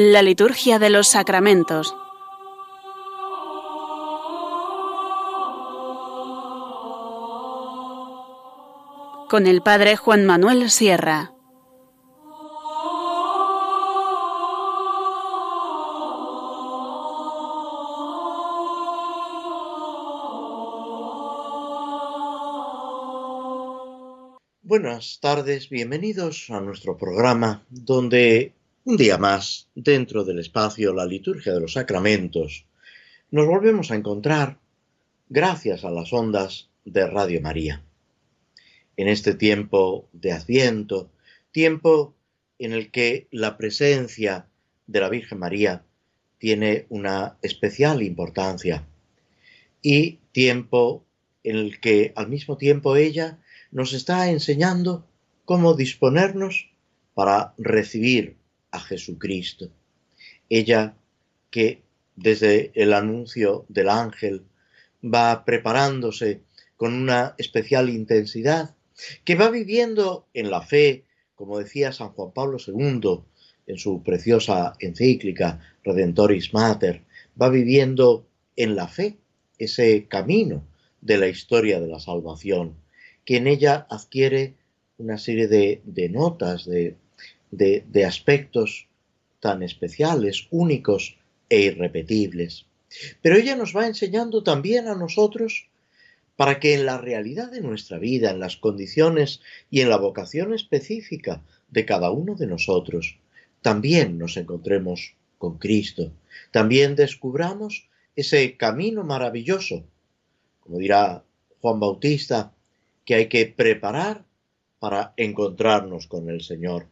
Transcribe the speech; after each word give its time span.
La 0.00 0.22
liturgia 0.22 0.78
de 0.78 0.90
los 0.90 1.08
sacramentos. 1.08 1.92
Con 9.28 9.48
el 9.48 9.60
Padre 9.60 9.96
Juan 9.96 10.24
Manuel 10.24 10.70
Sierra. 10.70 11.34
Buenas 24.62 25.18
tardes, 25.20 25.68
bienvenidos 25.68 26.50
a 26.50 26.60
nuestro 26.60 26.96
programa 26.96 27.64
donde 27.68 28.54
un 28.88 28.96
día 28.96 29.18
más, 29.18 29.67
dentro 29.82 30.24
del 30.24 30.40
espacio 30.40 30.92
La 30.92 31.06
liturgia 31.06 31.52
de 31.52 31.60
los 31.60 31.74
sacramentos, 31.74 32.66
nos 33.30 33.46
volvemos 33.46 33.90
a 33.90 33.94
encontrar 33.94 34.58
gracias 35.28 35.84
a 35.84 35.90
las 35.90 36.12
ondas 36.12 36.68
de 36.84 37.06
Radio 37.06 37.40
María. 37.40 37.84
En 38.96 39.06
este 39.06 39.34
tiempo 39.34 40.08
de 40.12 40.32
Adviento, 40.32 41.12
tiempo 41.52 42.16
en 42.58 42.72
el 42.72 42.90
que 42.90 43.28
la 43.30 43.56
presencia 43.56 44.46
de 44.88 45.00
la 45.00 45.08
Virgen 45.08 45.38
María 45.38 45.84
tiene 46.38 46.86
una 46.88 47.38
especial 47.42 48.02
importancia 48.02 48.84
y 49.80 50.18
tiempo 50.32 51.04
en 51.44 51.54
el 51.54 51.78
que 51.78 52.12
al 52.16 52.28
mismo 52.28 52.56
tiempo 52.56 52.96
ella 52.96 53.38
nos 53.70 53.92
está 53.92 54.28
enseñando 54.28 55.06
cómo 55.44 55.74
disponernos 55.74 56.68
para 57.14 57.54
recibir 57.58 58.38
a 58.70 58.80
Jesucristo. 58.80 59.70
Ella 60.48 60.94
que 61.50 61.82
desde 62.16 62.72
el 62.74 62.92
anuncio 62.92 63.64
del 63.68 63.88
ángel 63.88 64.42
va 65.02 65.44
preparándose 65.44 66.42
con 66.76 66.94
una 66.94 67.34
especial 67.38 67.88
intensidad, 67.88 68.74
que 69.24 69.36
va 69.36 69.50
viviendo 69.50 70.26
en 70.34 70.50
la 70.50 70.62
fe, 70.62 71.04
como 71.34 71.58
decía 71.58 71.92
San 71.92 72.10
Juan 72.10 72.32
Pablo 72.32 72.58
II 72.64 73.20
en 73.66 73.78
su 73.78 74.02
preciosa 74.02 74.74
encíclica 74.80 75.60
Redentoris 75.84 76.52
Mater, 76.52 77.02
va 77.40 77.48
viviendo 77.48 78.26
en 78.56 78.74
la 78.74 78.88
fe 78.88 79.18
ese 79.58 80.06
camino 80.08 80.64
de 81.00 81.18
la 81.18 81.28
historia 81.28 81.80
de 81.80 81.86
la 81.86 82.00
salvación, 82.00 82.74
que 83.24 83.36
en 83.36 83.46
ella 83.46 83.86
adquiere 83.88 84.54
una 84.98 85.18
serie 85.18 85.46
de, 85.46 86.08
notas, 86.10 86.64
de, 86.64 86.96
de, 87.50 88.04
aspectos 88.04 88.88
tan 89.40 89.62
especiales, 89.62 90.46
únicos 90.50 91.16
e 91.48 91.60
irrepetibles. 91.62 92.66
Pero 93.22 93.36
ella 93.36 93.56
nos 93.56 93.76
va 93.76 93.86
enseñando 93.86 94.42
también 94.42 94.88
a 94.88 94.94
nosotros 94.94 95.68
para 96.36 96.60
que 96.60 96.74
en 96.74 96.86
la 96.86 96.98
realidad 96.98 97.50
de 97.50 97.60
nuestra 97.60 97.98
vida, 97.98 98.30
en 98.30 98.40
las 98.40 98.56
condiciones 98.56 99.40
y 99.70 99.80
en 99.80 99.90
la 99.90 99.96
vocación 99.96 100.54
específica 100.54 101.42
de 101.68 101.84
cada 101.84 102.10
uno 102.10 102.34
de 102.34 102.46
nosotros, 102.46 103.18
también 103.60 104.18
nos 104.18 104.36
encontremos 104.36 105.14
con 105.36 105.58
Cristo, 105.58 106.12
también 106.50 106.96
descubramos 106.96 107.88
ese 108.14 108.56
camino 108.56 109.04
maravilloso, 109.04 109.84
como 110.60 110.78
dirá 110.78 111.24
Juan 111.60 111.80
Bautista, 111.80 112.52
que 113.04 113.14
hay 113.14 113.26
que 113.28 113.46
preparar 113.46 114.24
para 114.78 115.12
encontrarnos 115.16 116.06
con 116.06 116.28
el 116.30 116.40
Señor 116.42 116.86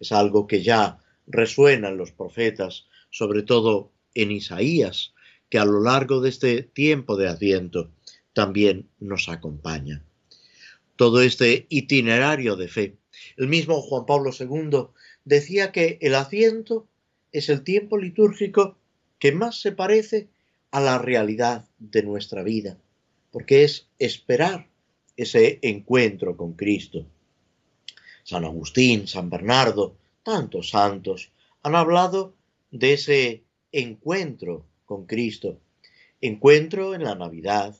es 0.00 0.12
algo 0.12 0.46
que 0.46 0.62
ya 0.62 0.98
resuena 1.26 1.88
en 1.88 1.96
los 1.96 2.12
profetas, 2.12 2.86
sobre 3.10 3.42
todo 3.42 3.92
en 4.14 4.32
Isaías, 4.32 5.14
que 5.48 5.58
a 5.58 5.64
lo 5.64 5.80
largo 5.80 6.20
de 6.20 6.30
este 6.30 6.62
tiempo 6.62 7.16
de 7.16 7.28
Adviento 7.28 7.90
también 8.32 8.88
nos 8.98 9.28
acompaña. 9.28 10.02
Todo 10.96 11.22
este 11.22 11.66
itinerario 11.68 12.56
de 12.56 12.68
fe. 12.68 12.96
El 13.36 13.48
mismo 13.48 13.80
Juan 13.82 14.06
Pablo 14.06 14.30
II 14.38 14.88
decía 15.24 15.72
que 15.72 15.98
el 16.00 16.14
Adviento 16.14 16.88
es 17.32 17.48
el 17.48 17.62
tiempo 17.62 17.98
litúrgico 17.98 18.78
que 19.18 19.32
más 19.32 19.60
se 19.60 19.72
parece 19.72 20.28
a 20.70 20.80
la 20.80 20.98
realidad 20.98 21.68
de 21.78 22.02
nuestra 22.02 22.42
vida, 22.42 22.78
porque 23.30 23.64
es 23.64 23.88
esperar 23.98 24.68
ese 25.16 25.58
encuentro 25.62 26.36
con 26.36 26.54
Cristo. 26.54 27.06
San 28.30 28.44
Agustín, 28.44 29.08
San 29.08 29.28
Bernardo, 29.28 29.96
tantos 30.22 30.70
santos 30.70 31.32
han 31.64 31.74
hablado 31.74 32.32
de 32.70 32.92
ese 32.92 33.42
encuentro 33.72 34.64
con 34.86 35.04
Cristo, 35.04 35.58
encuentro 36.20 36.94
en 36.94 37.02
la 37.02 37.16
Navidad, 37.16 37.74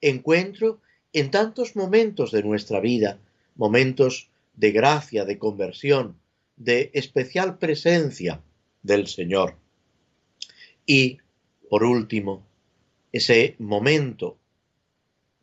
encuentro 0.00 0.80
en 1.12 1.30
tantos 1.30 1.76
momentos 1.76 2.30
de 2.32 2.42
nuestra 2.42 2.80
vida, 2.80 3.18
momentos 3.56 4.30
de 4.54 4.72
gracia, 4.72 5.26
de 5.26 5.38
conversión, 5.38 6.16
de 6.56 6.90
especial 6.94 7.58
presencia 7.58 8.40
del 8.82 9.06
Señor. 9.06 9.56
Y, 10.86 11.18
por 11.68 11.84
último, 11.84 12.46
ese 13.12 13.54
momento 13.58 14.38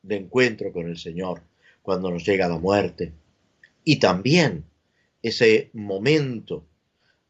de 0.02 0.16
encuentro 0.16 0.74
con 0.74 0.88
el 0.88 0.98
Señor, 0.98 1.44
cuando 1.84 2.10
nos 2.10 2.26
llega 2.26 2.48
la 2.48 2.58
muerte, 2.58 3.14
y 3.88 4.00
también 4.00 4.66
ese 5.24 5.70
momento 5.72 6.66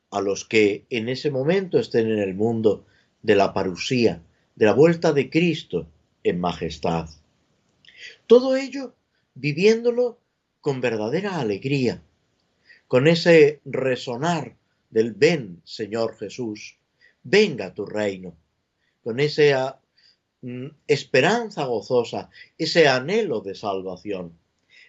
a 0.09 0.21
los 0.21 0.43
que 0.43 0.87
en 0.89 1.07
ese 1.07 1.29
momento 1.29 1.77
estén 1.77 2.09
en 2.09 2.17
el 2.17 2.33
mundo 2.33 2.83
de 3.21 3.35
la 3.35 3.53
parusía, 3.53 4.23
de 4.55 4.65
la 4.65 4.73
vuelta 4.73 5.13
de 5.13 5.29
Cristo 5.29 5.85
en 6.23 6.39
majestad. 6.39 7.09
Todo 8.25 8.55
ello 8.55 8.95
viviéndolo 9.35 10.17
con 10.59 10.81
verdadera 10.81 11.39
alegría, 11.39 12.01
con 12.87 13.05
ese 13.07 13.61
resonar 13.63 14.55
del 14.89 15.11
ven, 15.11 15.61
Señor 15.63 16.17
Jesús, 16.17 16.79
venga 17.21 17.75
tu 17.75 17.85
reino, 17.85 18.35
con 19.03 19.19
esa 19.19 19.79
mm, 20.41 20.69
esperanza 20.87 21.65
gozosa, 21.65 22.31
ese 22.57 22.87
anhelo 22.87 23.41
de 23.41 23.53
salvación. 23.53 24.33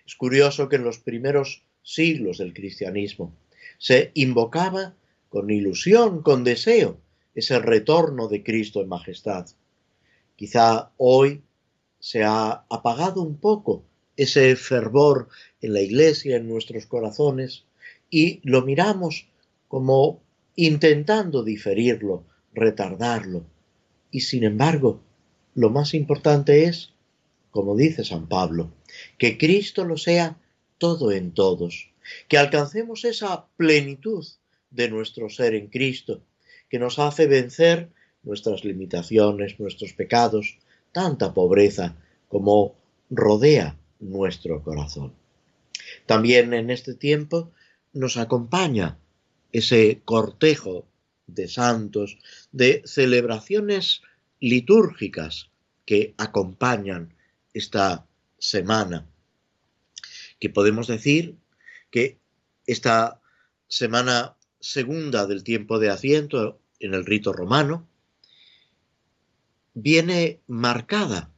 Es 0.08 0.16
curioso 0.16 0.70
que 0.70 0.76
en 0.76 0.84
los 0.84 1.00
primeros 1.00 1.64
siglos 1.82 2.38
del 2.38 2.54
cristianismo 2.54 3.36
se 3.76 4.10
invocaba 4.14 4.94
con 5.28 5.50
ilusión, 5.50 6.22
con 6.22 6.44
deseo, 6.44 6.98
ese 7.34 7.58
retorno 7.58 8.26
de 8.26 8.42
Cristo 8.42 8.80
en 8.80 8.88
majestad. 8.88 9.48
Quizá 10.34 10.92
hoy 10.96 11.42
se 12.00 12.24
ha 12.24 12.64
apagado 12.70 13.20
un 13.20 13.36
poco 13.36 13.84
ese 14.16 14.56
fervor 14.56 15.28
en 15.60 15.74
la 15.74 15.82
iglesia, 15.82 16.36
en 16.36 16.48
nuestros 16.48 16.86
corazones, 16.86 17.66
y 18.08 18.40
lo 18.44 18.62
miramos 18.62 19.28
como 19.68 20.22
intentando 20.56 21.44
diferirlo, 21.44 22.24
retardarlo. 22.54 23.44
Y 24.10 24.20
sin 24.20 24.44
embargo, 24.44 25.02
lo 25.54 25.68
más 25.68 25.92
importante 25.92 26.64
es 26.64 26.94
como 27.50 27.76
dice 27.76 28.04
San 28.04 28.26
Pablo, 28.26 28.70
que 29.18 29.38
Cristo 29.38 29.84
lo 29.84 29.96
sea 29.96 30.38
todo 30.78 31.12
en 31.12 31.32
todos, 31.32 31.90
que 32.28 32.38
alcancemos 32.38 33.04
esa 33.04 33.46
plenitud 33.56 34.26
de 34.70 34.88
nuestro 34.88 35.28
ser 35.28 35.54
en 35.54 35.68
Cristo, 35.68 36.22
que 36.68 36.78
nos 36.78 36.98
hace 36.98 37.26
vencer 37.26 37.90
nuestras 38.22 38.64
limitaciones, 38.64 39.58
nuestros 39.58 39.92
pecados, 39.92 40.58
tanta 40.92 41.34
pobreza 41.34 41.96
como 42.28 42.76
rodea 43.10 43.76
nuestro 44.00 44.62
corazón. 44.62 45.12
También 46.06 46.52
en 46.54 46.70
este 46.70 46.94
tiempo 46.94 47.50
nos 47.92 48.16
acompaña 48.16 48.98
ese 49.52 50.02
cortejo 50.04 50.86
de 51.26 51.48
santos, 51.48 52.18
de 52.52 52.82
celebraciones 52.84 54.02
litúrgicas 54.40 55.50
que 55.84 56.14
acompañan 56.18 57.14
esta 57.54 58.07
semana, 58.38 59.06
que 60.38 60.50
podemos 60.50 60.86
decir 60.86 61.36
que 61.90 62.18
esta 62.66 63.20
semana 63.66 64.36
segunda 64.60 65.26
del 65.26 65.44
tiempo 65.44 65.78
de 65.78 65.90
asiento 65.90 66.60
en 66.80 66.94
el 66.94 67.04
rito 67.04 67.32
romano 67.32 67.88
viene 69.74 70.40
marcada 70.46 71.30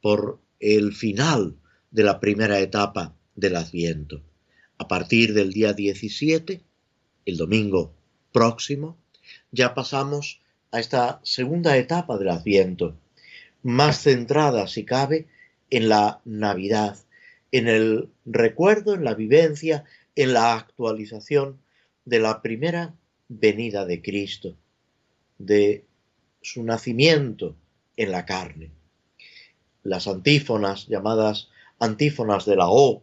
por 0.00 0.40
el 0.60 0.92
final 0.94 1.56
de 1.90 2.02
la 2.02 2.20
primera 2.20 2.58
etapa 2.60 3.14
del 3.34 3.56
Adviento. 3.56 4.22
A 4.78 4.88
partir 4.88 5.34
del 5.34 5.52
día 5.52 5.72
17, 5.72 6.62
el 7.26 7.36
domingo 7.36 7.94
próximo, 8.32 8.98
ya 9.50 9.74
pasamos 9.74 10.40
a 10.70 10.80
esta 10.80 11.20
segunda 11.22 11.76
etapa 11.76 12.16
del 12.18 12.30
Adviento, 12.30 12.96
más 13.62 14.02
centrada, 14.02 14.66
si 14.66 14.84
cabe, 14.84 15.28
en 15.72 15.88
la 15.88 16.20
Navidad, 16.26 16.98
en 17.50 17.66
el 17.66 18.10
recuerdo, 18.26 18.92
en 18.92 19.04
la 19.04 19.14
vivencia, 19.14 19.84
en 20.14 20.34
la 20.34 20.54
actualización 20.54 21.62
de 22.04 22.18
la 22.18 22.42
primera 22.42 22.94
venida 23.28 23.86
de 23.86 24.02
Cristo, 24.02 24.54
de 25.38 25.86
su 26.42 26.62
nacimiento 26.62 27.56
en 27.96 28.12
la 28.12 28.26
carne. 28.26 28.70
Las 29.82 30.06
antífonas, 30.06 30.88
llamadas 30.88 31.48
antífonas 31.78 32.44
de 32.44 32.56
la 32.56 32.68
O, 32.68 33.02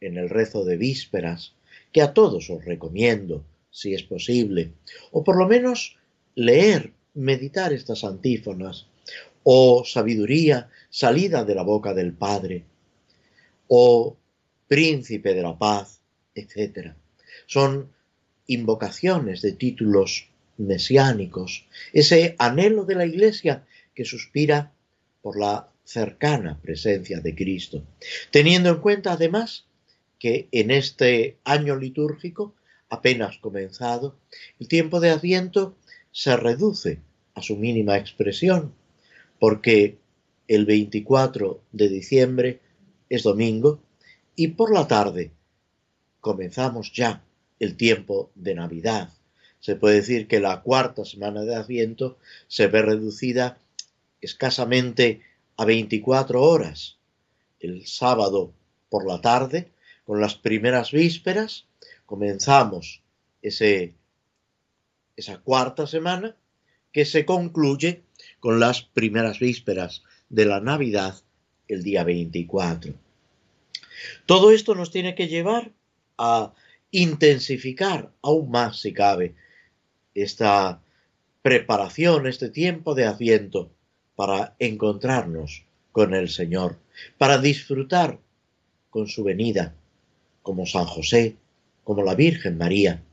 en 0.00 0.18
el 0.18 0.30
rezo 0.30 0.64
de 0.64 0.76
vísperas, 0.76 1.52
que 1.90 2.02
a 2.02 2.14
todos 2.14 2.48
os 2.48 2.64
recomiendo, 2.64 3.44
si 3.72 3.92
es 3.92 4.04
posible, 4.04 4.70
o 5.10 5.24
por 5.24 5.36
lo 5.36 5.48
menos 5.48 5.96
leer, 6.36 6.92
meditar 7.14 7.72
estas 7.72 8.04
antífonas, 8.04 8.86
o 9.44 9.84
sabiduría 9.84 10.68
salida 10.90 11.44
de 11.44 11.54
la 11.54 11.62
boca 11.62 11.94
del 11.94 12.12
Padre, 12.12 12.64
o 13.68 14.16
príncipe 14.68 15.34
de 15.34 15.42
la 15.42 15.58
paz, 15.58 16.00
etc. 16.34 16.92
Son 17.46 17.90
invocaciones 18.46 19.42
de 19.42 19.52
títulos 19.52 20.28
mesiánicos, 20.58 21.66
ese 21.92 22.36
anhelo 22.38 22.84
de 22.84 22.94
la 22.94 23.06
Iglesia 23.06 23.64
que 23.94 24.04
suspira 24.04 24.72
por 25.22 25.38
la 25.38 25.68
cercana 25.84 26.58
presencia 26.60 27.20
de 27.20 27.34
Cristo, 27.34 27.82
teniendo 28.30 28.70
en 28.70 28.76
cuenta 28.76 29.12
además 29.12 29.66
que 30.18 30.48
en 30.52 30.70
este 30.70 31.36
año 31.44 31.76
litúrgico 31.76 32.54
apenas 32.88 33.38
comenzado, 33.38 34.16
el 34.60 34.68
tiempo 34.68 35.00
de 35.00 35.10
Adviento 35.10 35.76
se 36.12 36.36
reduce 36.36 37.00
a 37.34 37.42
su 37.42 37.56
mínima 37.56 37.96
expresión, 37.96 38.74
porque 39.42 39.98
el 40.46 40.66
24 40.66 41.64
de 41.72 41.88
diciembre 41.88 42.60
es 43.08 43.24
domingo 43.24 43.82
y 44.36 44.46
por 44.46 44.72
la 44.72 44.86
tarde 44.86 45.32
comenzamos 46.20 46.92
ya 46.92 47.24
el 47.58 47.76
tiempo 47.76 48.30
de 48.36 48.54
Navidad. 48.54 49.12
Se 49.58 49.74
puede 49.74 49.96
decir 49.96 50.28
que 50.28 50.38
la 50.38 50.62
cuarta 50.62 51.04
semana 51.04 51.42
de 51.42 51.56
Adviento 51.56 52.18
se 52.46 52.68
ve 52.68 52.82
reducida 52.82 53.58
escasamente 54.20 55.22
a 55.56 55.64
24 55.64 56.40
horas. 56.40 56.98
El 57.58 57.84
sábado 57.88 58.52
por 58.90 59.04
la 59.08 59.20
tarde, 59.20 59.72
con 60.04 60.20
las 60.20 60.36
primeras 60.36 60.92
vísperas, 60.92 61.66
comenzamos 62.06 63.02
esa 63.40 63.88
cuarta 65.42 65.88
semana 65.88 66.36
que 66.92 67.04
se 67.04 67.26
concluye 67.26 68.04
con 68.42 68.58
las 68.58 68.82
primeras 68.82 69.38
vísperas 69.38 70.02
de 70.28 70.46
la 70.46 70.58
Navidad 70.58 71.14
el 71.68 71.84
día 71.84 72.02
24. 72.02 72.92
Todo 74.26 74.50
esto 74.50 74.74
nos 74.74 74.90
tiene 74.90 75.14
que 75.14 75.28
llevar 75.28 75.70
a 76.18 76.52
intensificar 76.90 78.10
aún 78.20 78.50
más, 78.50 78.80
si 78.80 78.92
cabe, 78.92 79.36
esta 80.12 80.82
preparación, 81.42 82.26
este 82.26 82.48
tiempo 82.48 82.96
de 82.96 83.04
Adviento 83.04 83.70
para 84.16 84.56
encontrarnos 84.58 85.62
con 85.92 86.12
el 86.12 86.28
Señor, 86.28 86.80
para 87.18 87.38
disfrutar 87.38 88.18
con 88.90 89.06
su 89.06 89.22
venida, 89.22 89.76
como 90.42 90.66
San 90.66 90.86
José, 90.86 91.36
como 91.84 92.02
la 92.02 92.16
Virgen 92.16 92.58
María, 92.58 93.04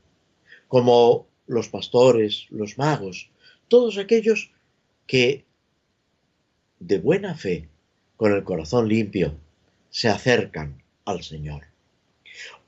como 0.66 1.28
los 1.46 1.68
pastores, 1.68 2.48
los 2.50 2.78
magos, 2.78 3.30
todos 3.68 3.96
aquellos 3.96 4.50
que 5.10 5.44
de 6.78 7.00
buena 7.00 7.34
fe, 7.34 7.68
con 8.16 8.32
el 8.32 8.44
corazón 8.44 8.88
limpio, 8.88 9.36
se 9.90 10.08
acercan 10.08 10.84
al 11.04 11.24
Señor. 11.24 11.64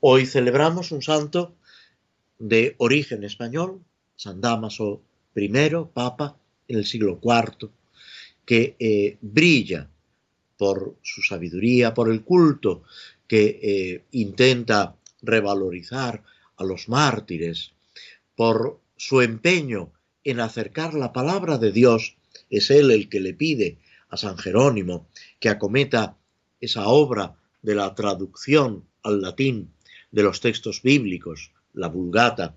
Hoy 0.01 0.25
celebramos 0.25 0.91
un 0.91 1.01
santo 1.01 1.55
de 2.39 2.75
origen 2.79 3.23
español, 3.23 3.81
San 4.17 4.41
Damaso 4.41 5.01
I, 5.33 5.49
Papa, 5.93 6.35
en 6.67 6.79
el 6.79 6.85
siglo 6.85 7.17
IV, 7.23 7.69
que 8.45 8.75
eh, 8.77 9.17
brilla 9.21 9.89
por 10.57 10.97
su 11.01 11.21
sabiduría, 11.21 11.93
por 11.93 12.11
el 12.11 12.25
culto 12.25 12.83
que 13.25 13.57
eh, 13.63 14.03
intenta 14.11 14.97
revalorizar 15.21 16.21
a 16.57 16.65
los 16.65 16.89
mártires, 16.89 17.71
por 18.35 18.81
su 18.97 19.21
empeño 19.21 19.93
en 20.25 20.41
acercar 20.41 20.93
la 20.93 21.13
palabra 21.13 21.57
de 21.57 21.71
Dios, 21.71 22.17
es 22.57 22.69
él 22.71 22.91
el 22.91 23.09
que 23.09 23.19
le 23.19 23.33
pide 23.33 23.79
a 24.09 24.17
San 24.17 24.37
Jerónimo 24.37 25.09
que 25.39 25.49
acometa 25.49 26.17
esa 26.59 26.87
obra 26.87 27.35
de 27.61 27.75
la 27.75 27.93
traducción 27.95 28.87
al 29.03 29.21
latín 29.21 29.73
de 30.11 30.23
los 30.23 30.41
textos 30.41 30.81
bíblicos, 30.81 31.51
la 31.73 31.87
Vulgata. 31.87 32.55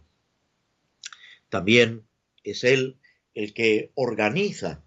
También 1.49 2.03
es 2.45 2.65
él 2.65 2.97
el 3.35 3.55
que 3.55 3.91
organiza 3.95 4.83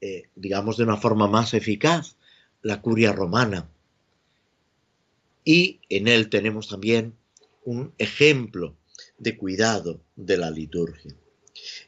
eh, 0.00 0.30
digamos, 0.34 0.78
de 0.78 0.84
una 0.84 0.96
forma 0.96 1.28
más 1.28 1.52
eficaz 1.52 2.16
la 2.62 2.80
curia 2.80 3.12
romana. 3.12 3.70
Y 5.44 5.80
en 5.90 6.08
él 6.08 6.30
tenemos 6.30 6.68
también 6.68 7.16
un 7.64 7.92
ejemplo 7.98 8.76
de 9.18 9.36
cuidado 9.36 10.02
de 10.16 10.38
la 10.38 10.50
liturgia. 10.50 11.14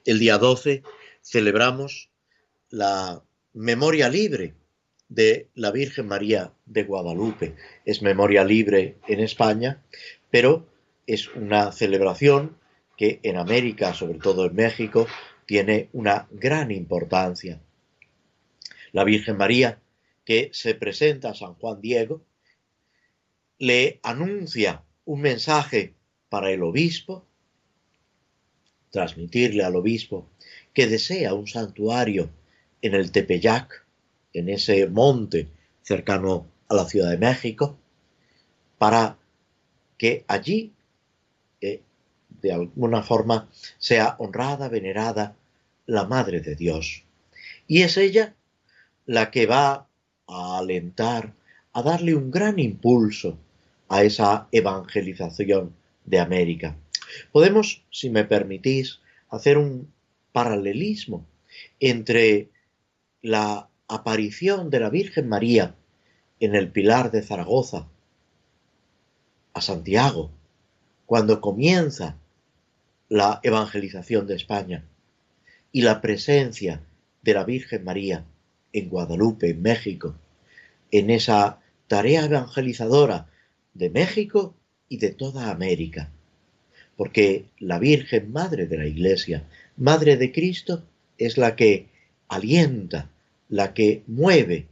El 0.05 0.19
día 0.19 0.37
12 0.37 0.83
celebramos 1.23 2.11
la 2.73 3.23
memoria 3.53 4.09
libre 4.09 4.55
de 5.09 5.49
la 5.55 5.71
Virgen 5.71 6.09
María 6.09 6.53
de 6.67 6.83
Guadalupe. 6.83 7.55
Es 7.85 8.03
memoria 8.03 8.43
libre 8.45 8.97
en 9.07 9.21
España, 9.21 9.81
pero 10.31 10.67
es 11.07 11.29
una 11.37 11.71
celebración 11.71 12.57
que 12.97 13.21
en 13.23 13.37
América, 13.37 13.95
sobre 13.95 14.19
todo 14.19 14.47
en 14.47 14.57
México, 14.57 15.07
tiene 15.47 15.89
una 15.93 16.27
gran 16.33 16.73
importancia 16.73 17.61
la 18.93 19.05
Virgen 19.05 19.37
María, 19.37 19.81
que 20.25 20.51
se 20.53 20.75
presenta 20.75 21.31
a 21.31 21.35
San 21.35 21.55
Juan 21.55 21.81
Diego, 21.81 22.23
le 23.59 23.99
anuncia 24.03 24.85
un 25.05 25.23
mensaje 25.23 25.95
para 26.29 26.51
el 26.51 26.63
obispo, 26.63 27.27
transmitirle 28.91 29.65
al 29.65 29.77
obispo 29.77 30.31
que 30.75 30.87
desea 30.87 31.35
un 31.35 31.47
santuario 31.47 32.31
en 32.83 32.95
el 32.95 33.13
Tepeyac, 33.13 33.87
en 34.33 34.49
ese 34.49 34.87
monte 34.89 35.49
cercano 35.83 36.47
a 36.69 36.75
la 36.75 36.85
Ciudad 36.85 37.11
de 37.11 37.19
México, 37.19 37.79
para 38.79 39.17
que 39.97 40.25
allí, 40.27 40.73
eh, 41.61 41.81
de 42.41 42.53
alguna 42.53 43.03
forma, 43.03 43.49
sea 43.79 44.17
honrada, 44.19 44.69
venerada 44.69 45.37
la 45.87 46.05
Madre 46.05 46.41
de 46.41 46.57
Dios. 46.57 47.05
Y 47.69 47.83
es 47.83 47.97
ella 47.97 48.35
la 49.07 49.31
que 49.31 49.47
va 49.47 49.87
a 50.27 50.59
alentar, 50.59 51.35
a 51.73 51.83
darle 51.83 52.15
un 52.15 52.31
gran 52.31 52.59
impulso 52.59 53.39
a 53.89 54.03
esa 54.03 54.49
evangelización 54.53 55.75
de 56.05 56.19
América. 56.19 56.77
Podemos, 57.31 57.85
si 57.91 58.11
me 58.11 58.25
permitís, 58.25 59.01
hacer 59.29 59.59
un 59.59 59.93
paralelismo 60.33 61.27
entre 61.79 62.49
la 63.23 63.69
aparición 63.87 64.69
de 64.69 64.81
la 64.81 64.91
Virgen 64.91 65.29
María 65.29 65.77
en 66.41 66.57
el 66.57 66.71
Pilar 66.71 67.13
de 67.13 67.23
Zaragoza 67.23 67.89
a 69.55 69.61
Santiago, 69.61 70.31
cuando 71.07 71.41
comienza 71.41 72.17
la 73.09 73.39
evangelización 73.43 74.27
de 74.27 74.35
España, 74.35 74.85
y 75.71 75.83
la 75.83 76.01
presencia 76.01 76.83
de 77.23 77.35
la 77.35 77.45
Virgen 77.45 77.85
María 77.85 78.25
en 78.73 78.89
Guadalupe, 78.89 79.51
en 79.51 79.63
México, 79.63 80.15
en 80.91 81.11
esa 81.11 81.61
tarea 81.87 82.25
evangelizadora 82.25 83.29
de 83.75 83.91
México 83.91 84.55
y 84.89 84.99
de 84.99 85.11
toda 85.11 85.51
América. 85.51 86.11
Porque 86.97 87.47
la 87.59 87.79
Virgen 87.79 88.33
Madre 88.33 88.67
de 88.67 88.77
la 88.77 88.87
Iglesia, 88.87 89.45
Madre 89.77 90.17
de 90.17 90.33
Cristo, 90.33 90.83
es 91.19 91.39
la 91.39 91.57
que 91.57 91.92
alienta, 92.35 93.11
la 93.49 93.75
que 93.75 94.03
mueve 94.07 94.69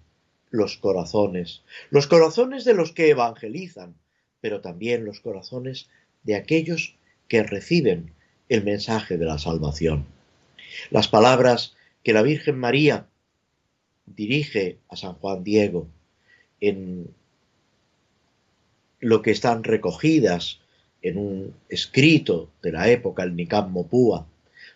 los 0.51 0.77
corazones, 0.77 1.63
los 1.91 2.07
corazones 2.07 2.65
de 2.65 2.75
los 2.75 2.93
que 2.93 3.11
evangelizan, 3.11 3.95
pero 4.41 4.61
también 4.61 5.05
los 5.05 5.21
corazones 5.21 5.89
de 6.23 6.35
aquellos 6.35 6.97
que 7.29 7.43
reciben 7.43 8.13
el 8.49 8.65
mensaje 8.65 9.17
de 9.17 9.27
la 9.27 9.39
salvación. 9.39 10.07
Las 10.91 11.09
palabras 11.09 11.77
que 12.03 12.13
la 12.13 12.23
Virgen 12.23 12.59
María 12.59 13.07
dirige 14.07 14.79
a 14.89 14.97
San 14.97 15.15
Juan 15.15 15.45
Diego 15.45 15.87
en 16.61 17.15
lo 18.99 19.23
que 19.23 19.31
están 19.31 19.65
recogidas 19.65 20.61
en 21.03 21.17
un 21.17 21.55
escrito 21.69 22.51
de 22.63 22.73
la 22.73 22.91
época, 22.91 23.23
el 23.23 23.37
Nicam 23.37 23.71
Mopúa, 23.71 24.27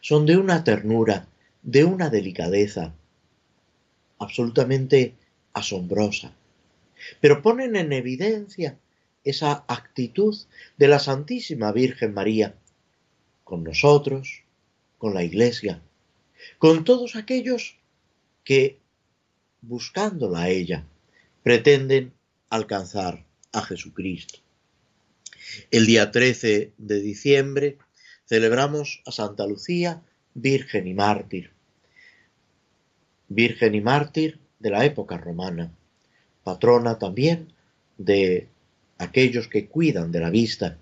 son 0.01 0.27
de 0.27 0.37
una 0.37 0.65
ternura, 0.65 1.27
de 1.65 1.85
una 1.85 2.11
delicadeza 2.11 2.95
absolutamente 4.19 5.15
asombrosa, 5.55 6.33
pero 7.21 7.43
ponen 7.43 7.75
en 7.75 7.93
evidencia 7.93 8.79
esa 9.25 9.65
actitud 9.67 10.37
de 10.77 10.89
la 10.89 10.99
Santísima 10.99 11.73
Virgen 11.73 12.13
María 12.13 12.55
con 13.43 13.65
nosotros, 13.65 14.43
con 14.99 15.15
la 15.15 15.25
Iglesia, 15.25 15.81
con 16.59 16.85
todos 16.85 17.17
aquellos 17.17 17.79
que, 18.45 18.79
buscándola 19.63 20.43
a 20.43 20.49
ella, 20.51 20.87
pretenden 21.43 22.13
alcanzar 22.51 23.25
a 23.53 23.63
Jesucristo. 23.63 24.39
El 25.71 25.87
día 25.87 26.11
13 26.11 26.73
de 26.77 27.01
diciembre 27.01 27.79
celebramos 28.27 29.03
a 29.07 29.13
Santa 29.13 29.47
Lucía, 29.47 30.03
Virgen 30.35 30.87
y 30.87 30.95
Mártir. 30.95 31.54
Virgen 33.29 33.75
y 33.75 33.81
Mártir 33.81 34.39
de 34.59 34.71
la 34.71 34.85
época 34.85 35.17
romana, 35.17 35.73
patrona 36.43 36.99
también 36.99 37.53
de 37.99 38.49
aquellos 38.99 39.49
que 39.49 39.67
cuidan 39.67 40.13
de 40.13 40.21
la 40.21 40.31
vista. 40.31 40.79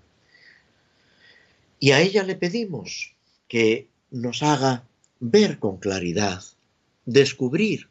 Y 1.79 1.91
a 1.91 2.01
ella 2.01 2.23
le 2.23 2.35
pedimos 2.35 3.15
que 3.47 3.87
nos 4.11 4.43
haga 4.43 4.83
ver 5.19 5.59
con 5.59 5.77
claridad, 5.77 6.43
descubrir 7.05 7.89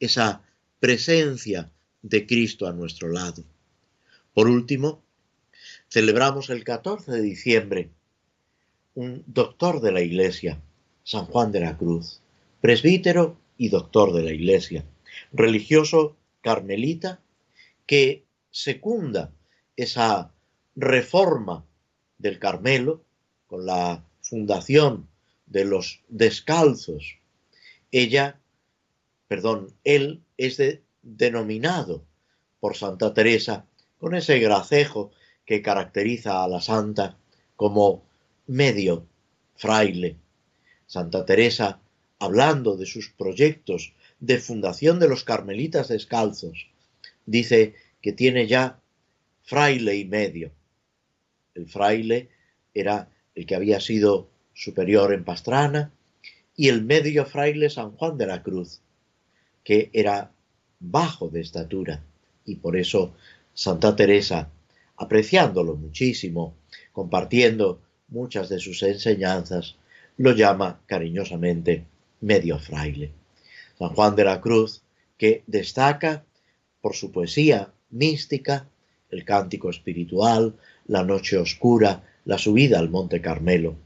esa 0.00 0.42
presencia 0.80 1.70
de 2.02 2.26
Cristo 2.26 2.66
a 2.66 2.72
nuestro 2.72 3.08
lado. 3.08 3.44
Por 4.34 4.48
último, 4.48 5.02
celebramos 5.88 6.50
el 6.50 6.64
14 6.64 7.12
de 7.12 7.22
diciembre 7.22 7.90
un 8.94 9.24
doctor 9.26 9.80
de 9.80 9.92
la 9.92 10.02
Iglesia, 10.02 10.60
San 11.02 11.26
Juan 11.26 11.52
de 11.52 11.60
la 11.60 11.76
Cruz, 11.76 12.20
presbítero 12.60 13.36
y 13.56 13.68
doctor 13.68 14.12
de 14.12 14.22
la 14.22 14.32
Iglesia, 14.32 14.84
religioso 15.32 16.16
carmelita 16.40 17.20
que 17.86 18.24
secunda 18.50 19.32
esa 19.76 20.32
reforma 20.76 21.64
del 22.18 22.38
Carmelo 22.38 23.04
con 23.46 23.66
la 23.66 24.04
fundación 24.20 25.08
de 25.46 25.64
los 25.64 26.00
descalzos. 26.08 27.18
Ella, 27.92 28.40
perdón, 29.28 29.74
él 29.84 30.22
es 30.36 30.60
denominado 31.02 32.04
por 32.60 32.76
Santa 32.76 33.12
Teresa 33.12 33.66
con 33.98 34.14
ese 34.14 34.38
gracejo 34.38 35.12
que 35.44 35.62
caracteriza 35.62 36.42
a 36.42 36.48
la 36.48 36.60
santa 36.60 37.16
como 37.56 38.04
medio 38.46 39.06
fraile. 39.56 40.16
Santa 40.86 41.24
Teresa, 41.24 41.80
hablando 42.24 42.76
de 42.76 42.86
sus 42.86 43.10
proyectos 43.10 43.92
de 44.20 44.38
fundación 44.38 44.98
de 44.98 45.08
los 45.08 45.24
carmelitas 45.24 45.88
descalzos, 45.88 46.68
dice 47.26 47.74
que 48.00 48.12
tiene 48.12 48.46
ya 48.46 48.80
fraile 49.42 49.96
y 49.96 50.04
medio. 50.04 50.50
El 51.54 51.68
fraile 51.68 52.28
era 52.72 53.08
el 53.34 53.46
que 53.46 53.54
había 53.54 53.80
sido 53.80 54.28
superior 54.52 55.12
en 55.12 55.24
Pastrana 55.24 55.92
y 56.56 56.68
el 56.68 56.84
medio 56.84 57.26
fraile 57.26 57.70
San 57.70 57.92
Juan 57.92 58.16
de 58.16 58.26
la 58.26 58.42
Cruz, 58.42 58.80
que 59.62 59.90
era 59.92 60.30
bajo 60.80 61.28
de 61.28 61.40
estatura 61.40 62.04
y 62.44 62.56
por 62.56 62.76
eso 62.76 63.14
Santa 63.54 63.96
Teresa 63.96 64.50
apreciándolo 64.96 65.74
muchísimo, 65.76 66.54
compartiendo 66.92 67.80
muchas 68.08 68.48
de 68.48 68.60
sus 68.60 68.82
enseñanzas, 68.82 69.76
lo 70.16 70.32
llama 70.32 70.80
cariñosamente 70.86 71.84
medio 72.24 72.58
fraile. 72.58 73.12
San 73.78 73.90
Juan 73.90 74.16
de 74.16 74.24
la 74.24 74.40
Cruz, 74.40 74.82
que 75.18 75.42
destaca 75.46 76.24
por 76.80 76.94
su 76.94 77.12
poesía 77.12 77.72
mística, 77.90 78.68
el 79.10 79.24
cántico 79.24 79.70
espiritual, 79.70 80.56
la 80.86 81.04
noche 81.04 81.36
oscura, 81.36 82.02
la 82.24 82.38
subida 82.38 82.78
al 82.78 82.88
Monte 82.88 83.20
Carmelo, 83.20 83.76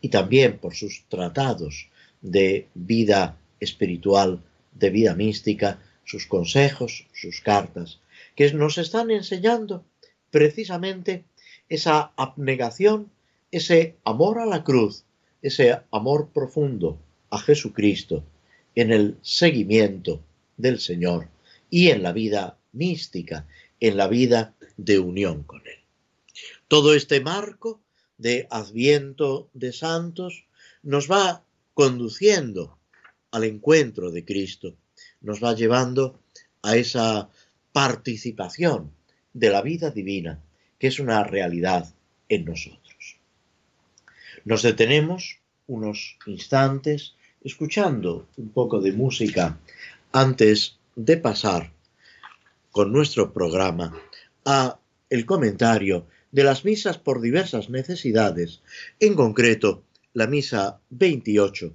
y 0.00 0.08
también 0.08 0.58
por 0.58 0.74
sus 0.74 1.04
tratados 1.08 1.88
de 2.20 2.68
vida 2.74 3.36
espiritual, 3.60 4.42
de 4.72 4.90
vida 4.90 5.14
mística, 5.14 5.80
sus 6.04 6.26
consejos, 6.26 7.06
sus 7.12 7.40
cartas, 7.40 8.00
que 8.34 8.52
nos 8.52 8.78
están 8.78 9.10
enseñando 9.10 9.84
precisamente 10.30 11.24
esa 11.68 12.12
abnegación, 12.16 13.10
ese 13.50 13.96
amor 14.04 14.38
a 14.38 14.46
la 14.46 14.62
cruz, 14.62 15.04
ese 15.42 15.82
amor 15.90 16.30
profundo 16.32 16.98
a 17.30 17.38
Jesucristo 17.38 18.24
en 18.74 18.92
el 18.92 19.18
seguimiento 19.22 20.22
del 20.56 20.80
Señor 20.80 21.28
y 21.70 21.88
en 21.88 22.02
la 22.02 22.12
vida 22.12 22.58
mística, 22.72 23.46
en 23.80 23.96
la 23.96 24.08
vida 24.08 24.54
de 24.76 24.98
unión 24.98 25.42
con 25.42 25.60
Él. 25.66 25.78
Todo 26.68 26.94
este 26.94 27.20
marco 27.20 27.80
de 28.18 28.46
adviento 28.50 29.48
de 29.54 29.72
santos 29.72 30.44
nos 30.82 31.10
va 31.10 31.44
conduciendo 31.74 32.78
al 33.30 33.44
encuentro 33.44 34.10
de 34.10 34.24
Cristo, 34.24 34.74
nos 35.20 35.42
va 35.42 35.54
llevando 35.54 36.20
a 36.62 36.76
esa 36.76 37.28
participación 37.72 38.92
de 39.32 39.50
la 39.50 39.62
vida 39.62 39.90
divina, 39.90 40.42
que 40.78 40.88
es 40.88 40.98
una 40.98 41.22
realidad 41.24 41.94
en 42.28 42.44
nosotros. 42.44 43.16
Nos 44.44 44.62
detenemos 44.62 45.38
unos 45.66 46.16
instantes 46.26 47.14
escuchando 47.42 48.28
un 48.36 48.50
poco 48.50 48.80
de 48.80 48.92
música 48.92 49.58
antes 50.12 50.78
de 50.96 51.16
pasar 51.16 51.72
con 52.70 52.92
nuestro 52.92 53.32
programa 53.32 53.94
a 54.44 54.78
el 55.10 55.24
comentario 55.24 56.06
de 56.30 56.44
las 56.44 56.64
misas 56.64 56.98
por 56.98 57.20
diversas 57.20 57.70
necesidades, 57.70 58.62
en 59.00 59.14
concreto 59.14 59.82
la 60.12 60.26
misa 60.26 60.80
28, 60.90 61.74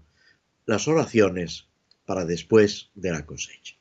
las 0.66 0.88
oraciones 0.88 1.68
para 2.06 2.26
después 2.26 2.90
de 2.94 3.12
la 3.12 3.26
cosecha. 3.26 3.76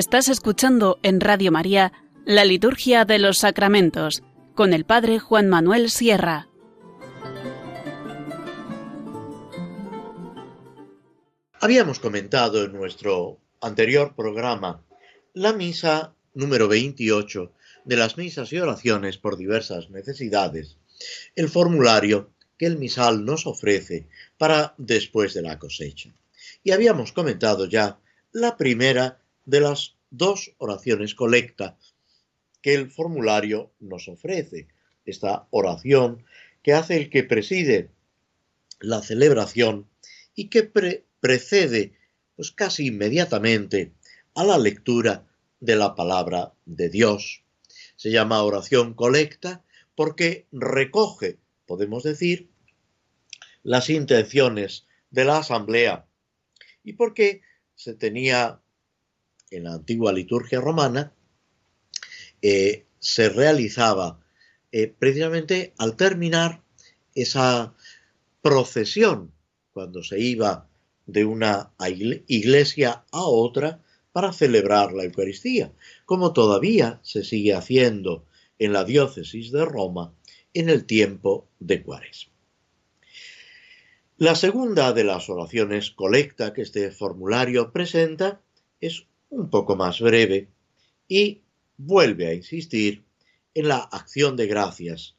Estás 0.00 0.30
escuchando 0.30 0.98
en 1.02 1.20
Radio 1.20 1.52
María 1.52 1.92
la 2.24 2.46
Liturgia 2.46 3.04
de 3.04 3.18
los 3.18 3.36
Sacramentos 3.36 4.22
con 4.54 4.72
el 4.72 4.86
Padre 4.86 5.18
Juan 5.18 5.50
Manuel 5.50 5.90
Sierra. 5.90 6.48
Habíamos 11.60 11.98
comentado 11.98 12.64
en 12.64 12.72
nuestro 12.72 13.40
anterior 13.60 14.14
programa 14.16 14.82
la 15.34 15.52
misa 15.52 16.14
número 16.32 16.66
28 16.66 17.52
de 17.84 17.96
las 17.96 18.16
misas 18.16 18.54
y 18.54 18.58
oraciones 18.58 19.18
por 19.18 19.36
diversas 19.36 19.90
necesidades, 19.90 20.78
el 21.36 21.50
formulario 21.50 22.30
que 22.56 22.64
el 22.64 22.78
misal 22.78 23.26
nos 23.26 23.46
ofrece 23.46 24.08
para 24.38 24.72
después 24.78 25.34
de 25.34 25.42
la 25.42 25.58
cosecha. 25.58 26.14
Y 26.64 26.70
habíamos 26.70 27.12
comentado 27.12 27.66
ya 27.66 27.98
la 28.32 28.56
primera 28.56 29.19
de 29.44 29.60
las 29.60 29.96
dos 30.10 30.54
oraciones 30.58 31.14
colecta 31.14 31.78
que 32.62 32.74
el 32.74 32.90
formulario 32.90 33.72
nos 33.80 34.08
ofrece. 34.08 34.68
Esta 35.04 35.46
oración 35.50 36.24
que 36.62 36.74
hace 36.74 36.96
el 36.96 37.10
que 37.10 37.24
preside 37.24 37.90
la 38.80 39.02
celebración 39.02 39.88
y 40.34 40.48
que 40.48 40.62
precede 41.20 41.94
pues 42.36 42.52
casi 42.52 42.86
inmediatamente 42.86 43.92
a 44.34 44.44
la 44.44 44.58
lectura 44.58 45.26
de 45.60 45.76
la 45.76 45.94
palabra 45.94 46.54
de 46.64 46.88
Dios. 46.88 47.42
Se 47.96 48.10
llama 48.10 48.42
oración 48.42 48.94
colecta 48.94 49.62
porque 49.94 50.46
recoge, 50.52 51.38
podemos 51.66 52.02
decir, 52.02 52.48
las 53.62 53.90
intenciones 53.90 54.86
de 55.10 55.24
la 55.24 55.38
asamblea 55.38 56.06
y 56.82 56.94
porque 56.94 57.42
se 57.74 57.94
tenía 57.94 58.62
en 59.50 59.64
la 59.64 59.74
antigua 59.74 60.12
liturgia 60.12 60.60
romana, 60.60 61.12
eh, 62.42 62.86
se 62.98 63.28
realizaba 63.28 64.20
eh, 64.72 64.86
precisamente 64.86 65.74
al 65.78 65.96
terminar 65.96 66.62
esa 67.14 67.74
procesión, 68.40 69.32
cuando 69.72 70.02
se 70.02 70.20
iba 70.20 70.68
de 71.06 71.24
una 71.24 71.72
iglesia 72.28 73.04
a 73.10 73.22
otra 73.22 73.82
para 74.12 74.32
celebrar 74.32 74.92
la 74.92 75.04
Eucaristía, 75.04 75.72
como 76.04 76.32
todavía 76.32 77.00
se 77.02 77.24
sigue 77.24 77.54
haciendo 77.54 78.26
en 78.58 78.72
la 78.72 78.84
diócesis 78.84 79.50
de 79.50 79.64
Roma 79.64 80.14
en 80.54 80.68
el 80.68 80.84
tiempo 80.84 81.48
de 81.58 81.82
Cuaresma. 81.82 82.32
La 84.16 84.34
segunda 84.34 84.92
de 84.92 85.04
las 85.04 85.30
oraciones 85.30 85.90
colecta 85.90 86.52
que 86.52 86.62
este 86.62 86.90
formulario 86.90 87.72
presenta 87.72 88.42
es 88.80 89.06
un 89.30 89.48
poco 89.48 89.76
más 89.76 90.00
breve 90.00 90.48
y 91.08 91.40
vuelve 91.76 92.26
a 92.26 92.34
insistir 92.34 93.02
en 93.54 93.68
la 93.68 93.78
acción 93.78 94.36
de 94.36 94.46
gracias 94.46 95.16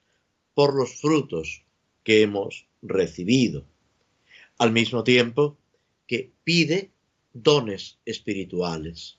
por 0.53 0.75
los 0.75 0.99
frutos 0.99 1.63
que 2.03 2.21
hemos 2.21 2.67
recibido, 2.81 3.65
al 4.57 4.71
mismo 4.71 5.03
tiempo 5.03 5.57
que 6.07 6.31
pide 6.43 6.91
dones 7.33 7.97
espirituales. 8.05 9.17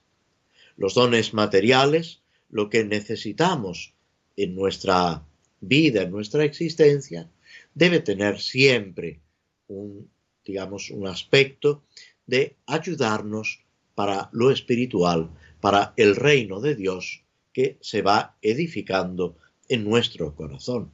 Los 0.77 0.95
dones 0.95 1.35
materiales, 1.35 2.21
lo 2.51 2.71
que 2.71 2.85
necesitamos 2.85 3.95
en 4.37 4.55
nuestra 4.55 5.25
vida, 5.61 6.03
en 6.03 6.11
nuestra 6.11 6.45
existencia, 6.45 7.31
debe 7.75 8.01
tener 8.01 8.41
siempre 8.41 9.21
un, 9.69 10.11
digamos, 10.45 10.91
un 10.91 11.07
aspecto 11.07 11.83
de 12.27 12.57
ayudarnos 12.67 13.63
para 13.95 14.29
lo 14.33 14.51
espiritual, 14.51 15.31
para 15.61 15.95
el 15.97 16.17
reino 16.17 16.61
de 16.61 16.75
Dios 16.75 17.23
que 17.53 17.77
se 17.81 18.03
va 18.03 18.37
edificando 18.43 19.37
en 19.69 19.85
nuestro 19.85 20.35
corazón. 20.35 20.91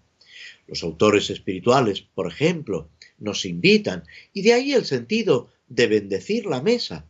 Los 0.67 0.83
autores 0.83 1.31
espirituales, 1.31 2.03
por 2.03 2.27
ejemplo, 2.27 2.89
nos 3.19 3.45
invitan, 3.45 4.05
y 4.33 4.43
de 4.43 4.53
ahí 4.53 4.73
el 4.73 4.85
sentido 4.85 5.49
de 5.69 5.87
bendecir 5.87 6.47
la 6.47 6.61
mesa, 6.61 7.07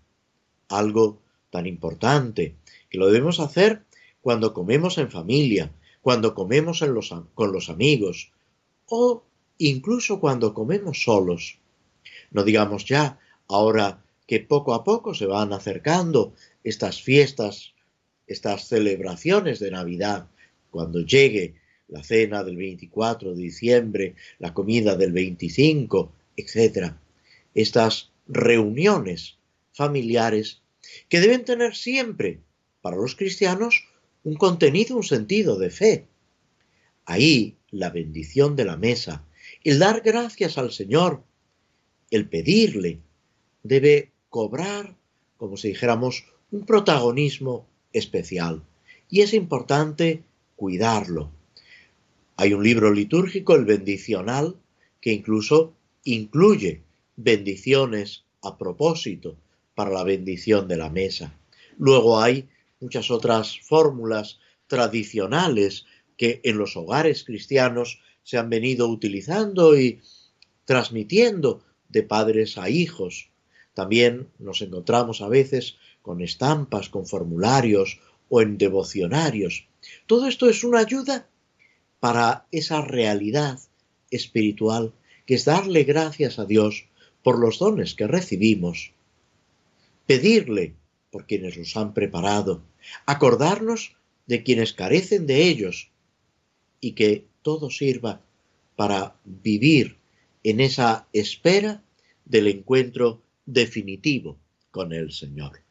algo 0.68 1.21
tan 1.50 1.66
importante, 1.66 2.54
que 2.88 2.99
lo 2.99 3.07
debemos 3.07 3.40
hacer 3.40 3.83
cuando 4.21 4.54
comemos 4.54 4.99
en 4.99 5.11
familia, 5.11 5.73
cuando 6.02 6.35
comemos 6.35 6.83
con 7.35 7.52
los 7.52 7.68
amigos, 7.68 8.30
o 8.87 9.25
incluso 9.59 10.21
cuando 10.21 10.54
comemos 10.54 11.02
solos. 11.02 11.59
No 12.30 12.45
digamos 12.45 12.85
ya, 12.85 13.18
ahora 13.49 14.02
que 14.28 14.40
poco 14.40 14.75
a 14.75 14.85
poco 14.85 15.14
se 15.14 15.25
van 15.25 15.54
acercando 15.54 16.35
estas 16.62 17.00
fiestas, 17.00 17.73
estas 18.26 18.68
celebraciones 18.68 19.58
de 19.58 19.70
Navidad, 19.70 20.28
cuando 20.70 21.00
llegue 21.00 21.54
la 21.88 22.04
cena 22.04 22.44
del 22.44 22.58
24 22.58 23.35
de 23.35 23.42
diciembre, 23.42 24.14
la 24.38 24.52
comida 24.52 24.97
del 24.97 25.12
25, 25.12 26.12
etc. 26.37 26.92
Estas 27.54 28.12
reuniones 28.26 29.38
familiares 29.72 30.61
que 31.09 31.20
deben 31.20 31.46
tener 31.46 31.74
siempre, 31.74 32.40
para 32.83 32.96
los 32.96 33.16
cristianos, 33.16 33.87
un 34.24 34.37
contenido, 34.37 34.94
un 34.94 35.05
sentido 35.05 35.59
de 35.59 35.70
fe. 35.70 36.07
Ahí 37.07 37.57
la 37.70 37.88
bendición 37.88 38.57
de 38.57 38.66
la 38.66 38.76
mesa, 38.76 39.24
el 39.64 39.79
dar 39.79 40.02
gracias 40.02 40.59
al 40.59 40.70
Señor, 40.70 41.22
el 42.11 42.29
pedirle, 42.29 43.00
debe 43.62 44.12
cobrar, 44.30 44.96
como 45.36 45.56
si 45.56 45.68
dijéramos, 45.68 46.24
un 46.50 46.64
protagonismo 46.64 47.66
especial. 47.92 48.62
Y 49.08 49.20
es 49.22 49.34
importante 49.34 50.22
cuidarlo. 50.56 51.30
Hay 52.36 52.52
un 52.54 52.62
libro 52.62 52.92
litúrgico, 52.92 53.54
el 53.54 53.64
bendicional, 53.64 54.56
que 55.00 55.12
incluso 55.12 55.74
incluye 56.04 56.82
bendiciones 57.16 58.24
a 58.42 58.56
propósito 58.58 59.36
para 59.74 59.90
la 59.90 60.04
bendición 60.04 60.68
de 60.68 60.76
la 60.76 60.90
mesa. 60.90 61.36
Luego 61.78 62.20
hay 62.20 62.48
muchas 62.80 63.10
otras 63.10 63.58
fórmulas 63.60 64.38
tradicionales 64.66 65.86
que 66.16 66.40
en 66.44 66.58
los 66.58 66.76
hogares 66.76 67.24
cristianos 67.24 68.00
se 68.22 68.38
han 68.38 68.50
venido 68.50 68.88
utilizando 68.88 69.78
y 69.78 70.00
transmitiendo 70.64 71.64
de 71.88 72.02
padres 72.02 72.58
a 72.58 72.68
hijos. 72.68 73.30
También 73.78 74.26
nos 74.40 74.60
encontramos 74.60 75.20
a 75.20 75.28
veces 75.28 75.76
con 76.02 76.20
estampas, 76.20 76.88
con 76.88 77.06
formularios 77.06 78.00
o 78.28 78.42
en 78.42 78.58
devocionarios. 78.58 79.68
Todo 80.06 80.26
esto 80.26 80.48
es 80.50 80.64
una 80.64 80.80
ayuda 80.80 81.28
para 82.00 82.48
esa 82.50 82.80
realidad 82.80 83.60
espiritual 84.10 84.92
que 85.26 85.36
es 85.36 85.44
darle 85.44 85.84
gracias 85.84 86.40
a 86.40 86.44
Dios 86.44 86.86
por 87.22 87.38
los 87.38 87.60
dones 87.60 87.94
que 87.94 88.08
recibimos, 88.08 88.90
pedirle 90.06 90.74
por 91.12 91.28
quienes 91.28 91.56
los 91.56 91.76
han 91.76 91.94
preparado, 91.94 92.64
acordarnos 93.06 93.94
de 94.26 94.42
quienes 94.42 94.72
carecen 94.72 95.28
de 95.28 95.44
ellos 95.44 95.92
y 96.80 96.94
que 96.94 97.26
todo 97.42 97.70
sirva 97.70 98.22
para 98.74 99.14
vivir 99.24 99.98
en 100.42 100.58
esa 100.58 101.06
espera 101.12 101.84
del 102.24 102.48
encuentro 102.48 103.22
definitivo 103.48 104.38
con 104.70 104.92
el 104.92 105.11
Señor. 105.11 105.62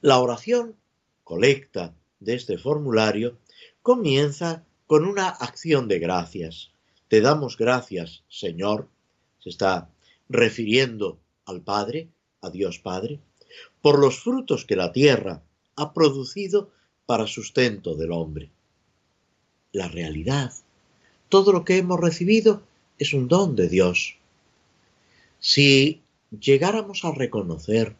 La 0.00 0.18
oración 0.18 0.76
colecta 1.24 1.92
de 2.20 2.34
este 2.34 2.56
formulario 2.56 3.36
comienza 3.82 4.64
con 4.86 5.04
una 5.04 5.28
acción 5.28 5.88
de 5.88 5.98
gracias. 5.98 6.70
Te 7.08 7.20
damos 7.20 7.56
gracias, 7.56 8.22
Señor, 8.28 8.88
se 9.40 9.50
está 9.50 9.90
refiriendo 10.28 11.18
al 11.46 11.62
Padre, 11.62 12.08
a 12.42 12.50
Dios 12.50 12.78
Padre, 12.78 13.18
por 13.82 13.98
los 13.98 14.20
frutos 14.20 14.64
que 14.64 14.76
la 14.76 14.92
tierra 14.92 15.42
ha 15.74 15.92
producido 15.92 16.70
para 17.06 17.26
sustento 17.26 17.96
del 17.96 18.12
hombre. 18.12 18.50
La 19.72 19.88
realidad, 19.88 20.52
todo 21.28 21.52
lo 21.52 21.64
que 21.64 21.78
hemos 21.78 21.98
recibido 21.98 22.62
es 22.98 23.14
un 23.14 23.26
don 23.26 23.56
de 23.56 23.68
Dios. 23.68 24.16
Si 25.40 26.02
llegáramos 26.30 27.04
a 27.04 27.12
reconocer 27.12 27.96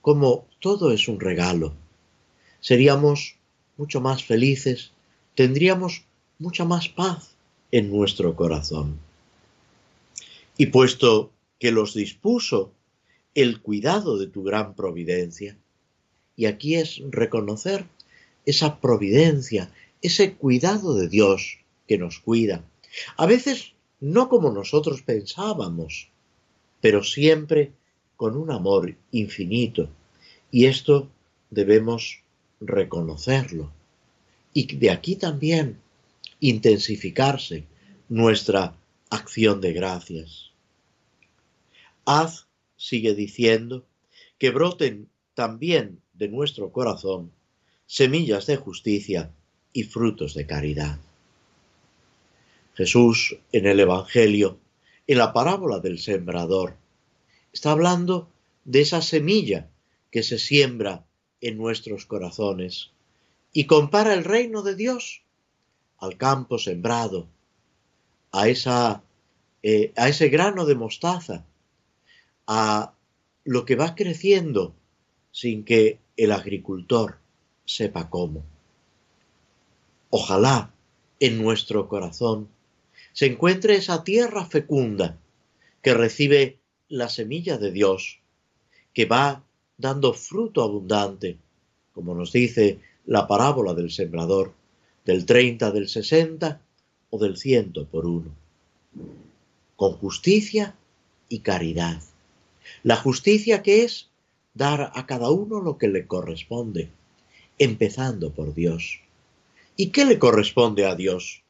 cómo 0.00 0.46
todo 0.60 0.92
es 0.92 1.08
un 1.08 1.20
regalo, 1.20 1.74
seríamos 2.60 3.36
mucho 3.76 4.00
más 4.00 4.24
felices, 4.24 4.92
tendríamos 5.34 6.04
mucha 6.38 6.64
más 6.64 6.88
paz 6.88 7.34
en 7.70 7.90
nuestro 7.90 8.36
corazón. 8.36 8.98
Y 10.58 10.66
puesto 10.66 11.30
que 11.58 11.72
los 11.72 11.94
dispuso 11.94 12.72
el 13.34 13.60
cuidado 13.62 14.18
de 14.18 14.26
tu 14.26 14.42
gran 14.42 14.74
providencia, 14.74 15.56
y 16.36 16.46
aquí 16.46 16.74
es 16.74 17.00
reconocer 17.10 17.86
esa 18.44 18.80
providencia, 18.80 19.70
ese 20.02 20.34
cuidado 20.34 20.94
de 20.94 21.08
Dios 21.08 21.58
que 21.86 21.98
nos 21.98 22.18
cuida. 22.18 22.64
A 23.16 23.26
veces 23.26 23.72
no 24.00 24.28
como 24.28 24.50
nosotros 24.50 25.02
pensábamos, 25.02 26.11
pero 26.82 27.04
siempre 27.04 27.72
con 28.16 28.36
un 28.36 28.50
amor 28.50 28.94
infinito. 29.12 29.88
Y 30.50 30.66
esto 30.66 31.08
debemos 31.48 32.18
reconocerlo. 32.60 33.72
Y 34.52 34.76
de 34.76 34.90
aquí 34.90 35.16
también 35.16 35.78
intensificarse 36.40 37.64
nuestra 38.08 38.76
acción 39.10 39.60
de 39.60 39.72
gracias. 39.72 40.50
Haz, 42.04 42.48
sigue 42.76 43.14
diciendo, 43.14 43.86
que 44.38 44.50
broten 44.50 45.08
también 45.34 46.00
de 46.14 46.28
nuestro 46.28 46.72
corazón 46.72 47.30
semillas 47.86 48.46
de 48.46 48.56
justicia 48.56 49.30
y 49.72 49.84
frutos 49.84 50.34
de 50.34 50.46
caridad. 50.46 50.98
Jesús 52.74 53.36
en 53.52 53.66
el 53.66 53.78
Evangelio, 53.78 54.58
en 55.06 55.18
la 55.18 55.32
parábola 55.32 55.80
del 55.80 55.98
sembrador, 55.98 56.76
está 57.52 57.72
hablando 57.72 58.28
de 58.64 58.80
esa 58.80 59.02
semilla 59.02 59.68
que 60.10 60.22
se 60.22 60.38
siembra 60.38 61.04
en 61.40 61.56
nuestros 61.56 62.06
corazones 62.06 62.92
y 63.52 63.66
compara 63.66 64.14
el 64.14 64.24
reino 64.24 64.62
de 64.62 64.76
Dios 64.76 65.22
al 65.98 66.16
campo 66.16 66.58
sembrado, 66.58 67.28
a, 68.30 68.48
esa, 68.48 69.02
eh, 69.62 69.92
a 69.96 70.08
ese 70.08 70.28
grano 70.28 70.64
de 70.64 70.74
mostaza, 70.74 71.44
a 72.46 72.94
lo 73.44 73.64
que 73.64 73.76
va 73.76 73.94
creciendo 73.94 74.74
sin 75.30 75.64
que 75.64 75.98
el 76.16 76.32
agricultor 76.32 77.18
sepa 77.64 78.10
cómo. 78.10 78.44
Ojalá 80.10 80.72
en 81.20 81.42
nuestro 81.42 81.88
corazón 81.88 82.48
se 83.12 83.26
encuentre 83.26 83.76
esa 83.76 84.04
tierra 84.04 84.46
fecunda 84.46 85.18
que 85.82 85.94
recibe 85.94 86.58
la 86.88 87.08
semilla 87.08 87.58
de 87.58 87.72
Dios, 87.72 88.20
que 88.94 89.06
va 89.06 89.44
dando 89.76 90.12
fruto 90.12 90.62
abundante, 90.62 91.38
como 91.92 92.14
nos 92.14 92.32
dice 92.32 92.78
la 93.06 93.26
parábola 93.26 93.74
del 93.74 93.90
sembrador, 93.90 94.52
del 95.04 95.26
30, 95.26 95.70
del 95.72 95.88
60 95.88 96.60
o 97.10 97.18
del 97.18 97.36
ciento 97.36 97.86
por 97.86 98.06
uno, 98.06 98.30
con 99.76 99.92
justicia 99.94 100.76
y 101.28 101.40
caridad. 101.40 102.00
La 102.82 102.96
justicia 102.96 103.62
que 103.62 103.84
es 103.84 104.08
dar 104.54 104.92
a 104.94 105.06
cada 105.06 105.30
uno 105.30 105.60
lo 105.60 105.78
que 105.78 105.88
le 105.88 106.06
corresponde, 106.06 106.90
empezando 107.58 108.30
por 108.32 108.54
Dios. 108.54 109.00
¿Y 109.76 109.88
qué 109.88 110.04
le 110.04 110.18
corresponde 110.18 110.86
a 110.86 110.94
Dios? 110.94 111.41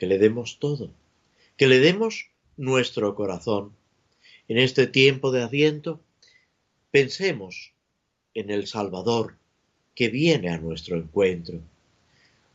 Que 0.00 0.06
le 0.06 0.18
demos 0.18 0.58
todo, 0.58 0.90
que 1.58 1.68
le 1.68 1.78
demos 1.78 2.30
nuestro 2.56 3.14
corazón. 3.14 3.76
En 4.48 4.56
este 4.56 4.86
tiempo 4.86 5.30
de 5.30 5.42
Adviento, 5.42 6.00
pensemos 6.90 7.72
en 8.32 8.50
el 8.50 8.66
Salvador 8.66 9.36
que 9.94 10.08
viene 10.08 10.48
a 10.48 10.56
nuestro 10.56 10.96
encuentro. 10.96 11.60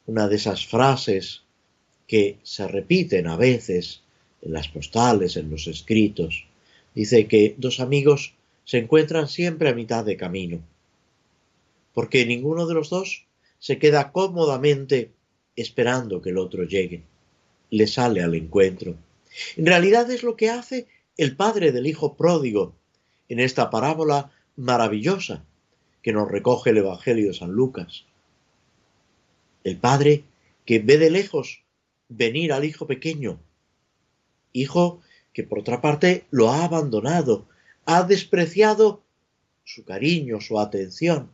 Una 0.07 0.27
de 0.27 0.37
esas 0.37 0.65
frases 0.65 1.43
que 2.07 2.39
se 2.41 2.67
repiten 2.67 3.27
a 3.27 3.37
veces 3.37 4.01
en 4.41 4.51
las 4.51 4.67
postales, 4.67 5.37
en 5.37 5.51
los 5.51 5.67
escritos, 5.67 6.45
dice 6.95 7.27
que 7.27 7.53
dos 7.59 7.79
amigos 7.79 8.33
se 8.63 8.79
encuentran 8.79 9.27
siempre 9.27 9.69
a 9.69 9.75
mitad 9.75 10.03
de 10.03 10.17
camino, 10.17 10.61
porque 11.93 12.25
ninguno 12.25 12.65
de 12.65 12.73
los 12.73 12.89
dos 12.89 13.25
se 13.59 13.77
queda 13.77 14.11
cómodamente 14.11 15.11
esperando 15.55 16.23
que 16.23 16.31
el 16.31 16.39
otro 16.39 16.63
llegue, 16.63 17.03
le 17.69 17.87
sale 17.87 18.21
al 18.21 18.35
encuentro. 18.35 18.95
En 19.55 19.65
realidad 19.65 20.09
es 20.11 20.23
lo 20.23 20.35
que 20.35 20.49
hace 20.49 20.87
el 21.17 21.35
padre 21.35 21.71
del 21.71 21.87
hijo 21.87 22.15
pródigo 22.15 22.75
en 23.29 23.39
esta 23.39 23.69
parábola 23.69 24.31
maravillosa 24.55 25.43
que 26.01 26.13
nos 26.13 26.29
recoge 26.29 26.69
el 26.69 26.77
Evangelio 26.77 27.27
de 27.27 27.33
San 27.33 27.51
Lucas. 27.51 28.05
El 29.63 29.77
padre 29.77 30.23
que 30.65 30.79
ve 30.79 30.97
de 30.97 31.09
lejos 31.09 31.61
venir 32.09 32.53
al 32.53 32.65
hijo 32.65 32.85
pequeño, 32.85 33.39
hijo 34.53 35.01
que 35.33 35.43
por 35.43 35.59
otra 35.59 35.81
parte 35.81 36.25
lo 36.31 36.49
ha 36.49 36.63
abandonado, 36.63 37.45
ha 37.85 38.03
despreciado 38.03 39.01
su 39.63 39.83
cariño, 39.83 40.39
su 40.41 40.59
atención, 40.59 41.29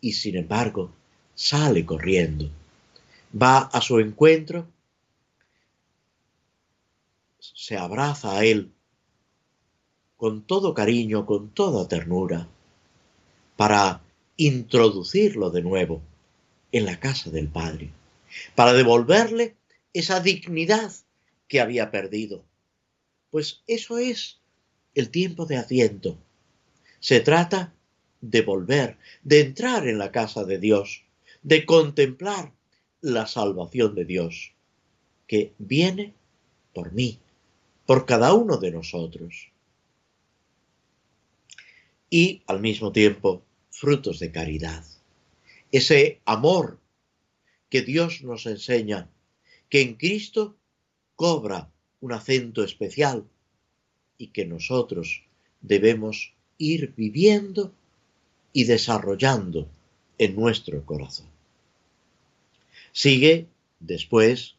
y 0.00 0.12
sin 0.12 0.36
embargo 0.36 0.92
sale 1.34 1.84
corriendo, 1.84 2.50
va 3.40 3.58
a 3.58 3.80
su 3.80 3.98
encuentro, 3.98 4.66
se 7.54 7.76
abraza 7.76 8.38
a 8.38 8.44
él 8.44 8.72
con 10.16 10.46
todo 10.46 10.72
cariño, 10.72 11.26
con 11.26 11.50
toda 11.50 11.86
ternura, 11.88 12.48
para 13.56 14.02
introducirlo 14.36 15.50
de 15.50 15.62
nuevo 15.62 16.02
en 16.72 16.86
la 16.86 16.98
casa 16.98 17.30
del 17.30 17.48
Padre, 17.48 17.90
para 18.54 18.72
devolverle 18.72 19.56
esa 19.92 20.20
dignidad 20.20 20.92
que 21.48 21.60
había 21.60 21.90
perdido. 21.90 22.44
Pues 23.30 23.62
eso 23.66 23.98
es 23.98 24.40
el 24.94 25.10
tiempo 25.10 25.46
de 25.46 25.56
Adviento. 25.56 26.16
Se 27.00 27.20
trata 27.20 27.74
de 28.20 28.42
volver, 28.42 28.96
de 29.22 29.40
entrar 29.40 29.86
en 29.86 29.98
la 29.98 30.10
casa 30.10 30.44
de 30.44 30.58
Dios, 30.58 31.02
de 31.42 31.66
contemplar 31.66 32.52
la 33.00 33.26
salvación 33.26 33.94
de 33.94 34.06
Dios, 34.06 34.52
que 35.26 35.52
viene 35.58 36.14
por 36.72 36.92
mí, 36.92 37.18
por 37.86 38.06
cada 38.06 38.32
uno 38.34 38.56
de 38.56 38.70
nosotros. 38.70 39.50
Y 42.10 42.42
al 42.46 42.60
mismo 42.60 42.92
tiempo, 42.92 43.42
frutos 43.70 44.18
de 44.20 44.30
caridad. 44.30 44.84
Ese 45.72 46.20
amor 46.24 46.78
que 47.68 47.82
Dios 47.82 48.22
nos 48.22 48.46
enseña, 48.46 49.10
que 49.68 49.80
en 49.80 49.94
Cristo 49.94 50.56
cobra 51.16 51.70
un 52.00 52.12
acento 52.12 52.62
especial 52.62 53.24
y 54.18 54.28
que 54.28 54.44
nosotros 54.44 55.24
debemos 55.60 56.34
ir 56.58 56.94
viviendo 56.96 57.72
y 58.52 58.64
desarrollando 58.64 59.68
en 60.18 60.36
nuestro 60.36 60.84
corazón. 60.86 61.26
Sigue 62.92 63.48
después 63.80 64.54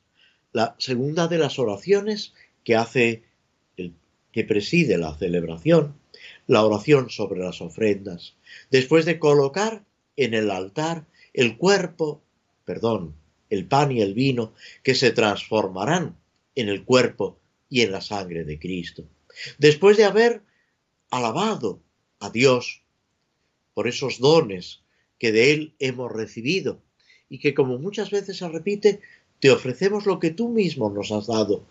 la 0.52 0.76
segunda 0.78 1.28
de 1.28 1.38
las 1.38 1.58
oraciones 1.60 2.34
que 2.65 2.75
hace 2.75 3.23
que 4.34 4.43
preside 4.43 4.97
la 4.97 5.17
celebración, 5.17 5.95
la 6.45 6.65
oración 6.65 7.10
sobre 7.10 7.39
las 7.39 7.62
ofrendas, 7.62 8.36
después 8.69 9.06
de 9.06 9.17
colocar 9.17 9.86
en 10.17 10.34
el 10.34 10.51
altar 10.51 11.06
el 11.34 11.58
cuerpo, 11.58 12.21
perdón, 12.65 13.15
el 13.49 13.65
pan 13.65 13.93
y 13.93 14.01
el 14.01 14.13
vino 14.13 14.54
que 14.84 14.93
se 14.93 15.12
transformarán 15.12 16.17
en 16.56 16.67
el 16.67 16.84
cuerpo 16.84 17.39
y 17.69 17.82
en 17.82 17.93
la 17.93 18.01
sangre 18.01 18.43
de 18.43 18.60
Cristo. 18.60 19.06
Después 19.58 19.95
de 19.95 20.04
haber 20.04 20.41
alabado 21.12 21.80
a 22.19 22.30
Dios 22.30 22.82
por 23.73 23.88
esos 23.88 24.19
dones 24.19 24.82
que 25.17 25.32
de 25.32 25.54
Él 25.54 25.75
hemos 25.80 26.12
recibido 26.12 26.82
y 27.30 27.39
que 27.39 27.54
como 27.54 27.78
muchas 27.78 28.12
veces 28.12 28.38
se 28.38 28.49
repite, 28.49 28.99
te 29.39 29.51
ofrecemos 29.51 30.06
lo 30.06 30.19
que 30.19 30.32
tú 30.32 30.49
mismo 30.49 30.89
nos 30.89 31.12
has 31.12 31.28
dado 31.28 31.65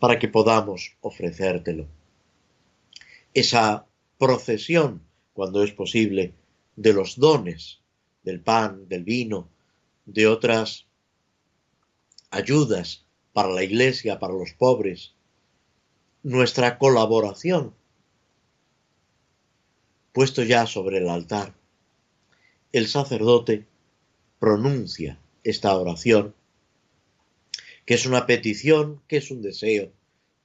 para 0.00 0.18
que 0.18 0.28
podamos 0.28 0.96
ofrecértelo. 1.00 1.86
Esa 3.34 3.86
procesión, 4.18 5.02
cuando 5.32 5.62
es 5.62 5.72
posible, 5.72 6.34
de 6.76 6.92
los 6.92 7.16
dones, 7.16 7.80
del 8.24 8.40
pan, 8.40 8.88
del 8.88 9.04
vino, 9.04 9.48
de 10.06 10.26
otras 10.26 10.86
ayudas 12.30 13.04
para 13.32 13.50
la 13.50 13.62
iglesia, 13.62 14.18
para 14.18 14.34
los 14.34 14.52
pobres, 14.52 15.12
nuestra 16.22 16.78
colaboración 16.78 17.74
puesto 20.12 20.42
ya 20.42 20.66
sobre 20.66 20.98
el 20.98 21.08
altar. 21.08 21.54
El 22.72 22.88
sacerdote 22.88 23.66
pronuncia 24.38 25.18
esta 25.44 25.76
oración, 25.76 26.34
que 27.90 27.94
es 27.94 28.06
una 28.06 28.24
petición, 28.24 29.02
que 29.08 29.16
es 29.16 29.32
un 29.32 29.42
deseo 29.42 29.92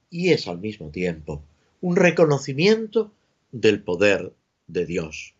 y 0.10 0.32
es 0.32 0.48
al 0.48 0.58
mismo 0.58 0.90
tiempo 0.90 1.44
un 1.80 1.96
reconocimiento 1.96 3.12
del 3.52 3.84
poder 3.84 4.34
de 4.66 4.88
Dios. 4.88 5.36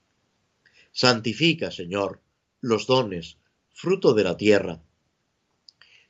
Santifica, 0.91 1.72
Señor, 1.72 2.22
los 2.62 2.86
dones, 2.86 3.38
fruto 3.74 4.13
de 4.13 4.24
la 4.24 4.38
tierra, 4.38 4.84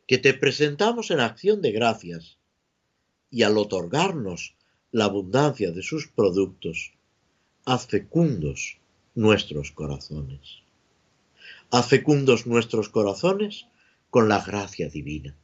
que 0.05 0.17
te 0.17 0.33
presentamos 0.33 1.11
en 1.11 1.21
acción 1.21 1.61
de 1.61 1.71
gracias 1.71 2.39
y 3.31 3.43
al 3.43 3.57
otorgarnos 3.57 4.53
la 4.91 5.05
abundancia 5.05 5.71
de 5.71 5.81
sus 5.81 6.09
productos, 6.09 6.91
haz 7.63 7.87
fecundos 7.87 8.79
nuestros 9.13 9.71
corazones. 9.71 10.57
Haz 11.71 11.87
fecundos 11.87 12.45
nuestros 12.47 12.89
corazones 12.89 13.67
con 14.09 14.27
la 14.27 14.43
gracia 14.43 14.89
divina. 14.89 15.37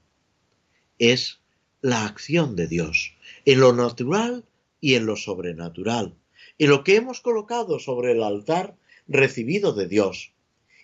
Es 1.02 1.40
la 1.82 2.06
acción 2.06 2.56
de 2.56 2.68
Dios 2.68 3.16
en 3.46 3.60
lo 3.60 3.74
natural 3.74 4.46
y 4.80 4.94
en 4.94 5.08
lo 5.08 5.16
sobrenatural, 5.16 6.14
en 6.60 6.70
lo 6.70 6.84
que 6.84 6.96
hemos 6.96 7.22
colocado 7.22 7.80
sobre 7.80 8.12
el 8.12 8.22
altar 8.22 8.76
recibido 9.08 9.74
de 9.74 9.88
Dios 9.88 10.32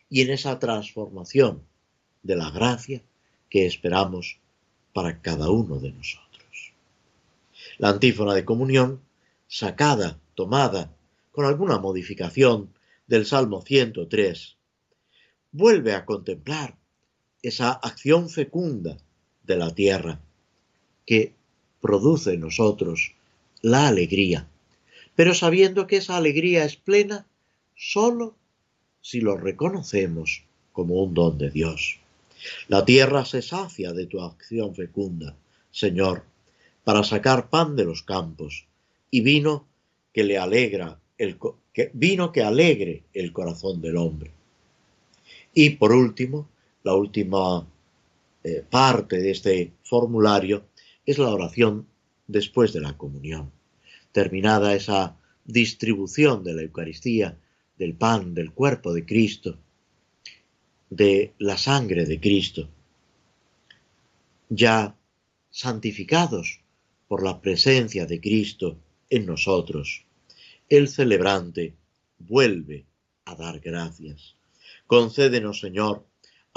y 0.09 0.21
en 0.21 0.31
esa 0.31 0.57
transformación 0.57 1.61
de 2.23 2.35
la 2.35 2.49
gracia 2.49 3.03
que 3.51 3.67
esperamos 3.67 4.39
para 4.91 5.21
cada 5.21 5.51
uno 5.51 5.77
de 5.77 5.91
nosotros. 5.91 6.73
La 7.77 7.89
antífona 7.89 8.33
de 8.33 8.43
comunión, 8.43 9.01
sacada, 9.47 10.19
tomada, 10.33 10.95
con 11.31 11.45
alguna 11.45 11.77
modificación 11.77 12.73
del 13.05 13.27
Salmo 13.27 13.61
103, 13.61 14.57
vuelve 15.51 15.93
a 15.93 16.05
contemplar 16.05 16.75
esa 17.43 17.71
acción 17.71 18.31
fecunda 18.31 18.97
de 19.47 19.57
la 19.57 19.73
tierra 19.73 20.19
que 21.05 21.33
produce 21.81 22.33
en 22.33 22.41
nosotros 22.41 23.13
la 23.61 23.87
alegría, 23.87 24.47
pero 25.15 25.33
sabiendo 25.33 25.87
que 25.87 25.97
esa 25.97 26.17
alegría 26.17 26.65
es 26.65 26.75
plena 26.75 27.25
sólo 27.75 28.35
si 29.01 29.21
lo 29.21 29.37
reconocemos 29.37 30.43
como 30.73 31.01
un 31.01 31.13
don 31.13 31.37
de 31.37 31.49
Dios. 31.49 31.97
La 32.67 32.85
tierra 32.85 33.25
se 33.25 33.41
sacia 33.41 33.93
de 33.93 34.05
tu 34.05 34.21
acción 34.21 34.75
fecunda, 34.75 35.35
Señor, 35.71 36.23
para 36.83 37.03
sacar 37.03 37.49
pan 37.49 37.75
de 37.75 37.85
los 37.85 38.03
campos 38.03 38.65
y 39.09 39.21
vino 39.21 39.65
que 40.13 40.23
le 40.23 40.37
alegra 40.37 40.99
el 41.17 41.37
que, 41.73 41.89
vino 41.93 42.31
que 42.31 42.43
alegre 42.43 43.03
el 43.13 43.31
corazón 43.31 43.81
del 43.81 43.97
hombre. 43.97 44.31
Y 45.53 45.71
por 45.71 45.91
último, 45.91 46.47
la 46.83 46.93
última 46.93 47.65
eh, 48.47 48.63
parte 48.69 49.17
de 49.17 49.31
este 49.31 49.73
formulario 49.83 50.69
es 51.05 51.17
la 51.17 51.29
oración 51.29 51.85
después 52.27 52.71
de 52.71 52.79
la 52.79 52.95
comunión. 52.95 53.51
terminada 54.13 54.73
esa 54.73 55.17
distribución 55.43 56.45
de 56.45 56.53
la 56.53 56.61
Eucaristía, 56.61 57.37
del 57.77 57.93
pan, 57.93 58.33
del 58.33 58.51
cuerpo 58.53 58.93
de 58.93 59.05
Cristo, 59.05 59.57
de 60.89 61.33
la 61.39 61.57
sangre 61.57 62.05
de 62.05 62.19
Cristo, 62.21 62.69
ya 64.47 64.95
santificados 65.51 66.61
por 67.09 67.23
la 67.23 67.41
presencia 67.41 68.05
de 68.05 68.21
Cristo 68.21 68.77
en 69.09 69.25
nosotros, 69.25 70.05
el 70.69 70.87
celebrante 70.87 71.75
vuelve 72.17 72.85
a 73.25 73.35
dar 73.35 73.59
gracias. 73.59 74.35
Concédenos, 74.87 75.59
Señor, 75.59 76.06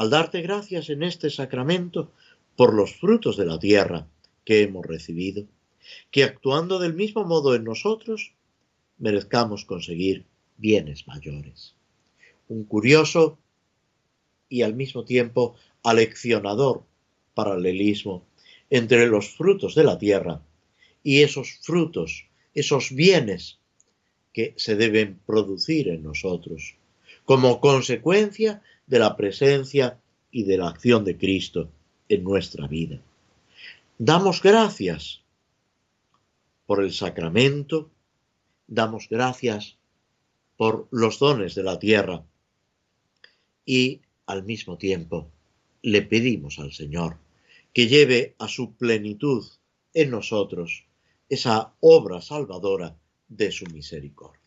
al 0.01 0.09
darte 0.09 0.41
gracias 0.41 0.89
en 0.89 1.03
este 1.03 1.29
sacramento 1.29 2.11
por 2.57 2.73
los 2.73 2.95
frutos 2.95 3.37
de 3.37 3.45
la 3.45 3.59
tierra 3.59 4.07
que 4.47 4.63
hemos 4.63 4.87
recibido, 4.87 5.45
que 6.11 6.25
actuando 6.25 6.79
del 6.79 6.95
mismo 6.95 7.25
modo 7.25 7.55
en 7.55 7.65
nosotros, 7.65 8.33
merezcamos 8.97 9.67
conseguir 9.67 10.25
bienes 10.57 11.07
mayores. 11.07 11.75
Un 12.49 12.65
curioso 12.65 13.39
y 14.49 14.63
al 14.63 14.75
mismo 14.75 15.05
tiempo 15.05 15.57
aleccionador 15.83 16.83
paralelismo 17.35 18.25
entre 18.71 19.07
los 19.07 19.29
frutos 19.29 19.75
de 19.75 19.85
la 19.85 19.99
tierra 19.99 20.41
y 21.03 21.21
esos 21.21 21.59
frutos, 21.61 22.25
esos 22.55 22.95
bienes 22.95 23.59
que 24.33 24.55
se 24.57 24.77
deben 24.77 25.21
producir 25.27 25.89
en 25.89 26.03
nosotros 26.03 26.77
como 27.27 27.61
consecuencia 27.61 28.63
de 28.91 28.99
la 28.99 29.17
presencia 29.17 30.01
y 30.33 30.43
de 30.43 30.59
la 30.59 30.69
acción 30.69 31.05
de 31.05 31.17
Cristo 31.17 31.71
en 32.09 32.25
nuestra 32.25 32.67
vida. 32.67 33.01
Damos 33.99 34.43
gracias 34.43 35.21
por 36.67 36.83
el 36.83 36.93
sacramento, 36.93 37.89
damos 38.67 39.09
gracias 39.09 39.77
por 40.57 40.89
los 40.91 41.21
dones 41.21 41.55
de 41.55 41.63
la 41.63 41.79
tierra 41.79 42.25
y 43.65 44.01
al 44.27 44.43
mismo 44.43 44.77
tiempo 44.77 45.31
le 45.83 46.03
pedimos 46.03 46.59
al 46.59 46.73
Señor 46.73 47.17
que 47.73 47.87
lleve 47.87 48.35
a 48.41 48.49
su 48.49 48.75
plenitud 48.75 49.47
en 49.95 50.11
nosotros 50.11 50.85
esa 51.29 51.75
obra 51.79 52.21
salvadora 52.21 52.97
de 53.29 53.53
su 53.53 53.67
misericordia. 53.67 54.41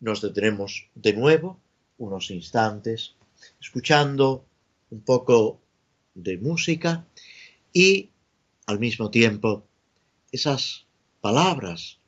Nos 0.00 0.20
detenemos 0.20 0.90
de 0.94 1.14
nuevo 1.14 1.58
unos 1.96 2.30
instantes 2.30 3.16
escuchando 3.60 4.44
un 4.90 5.00
poco 5.00 5.60
de 6.14 6.38
música 6.38 7.06
y 7.72 8.10
al 8.66 8.78
mismo 8.78 9.10
tiempo 9.10 9.66
esas 10.32 10.86
palabras 11.20 11.98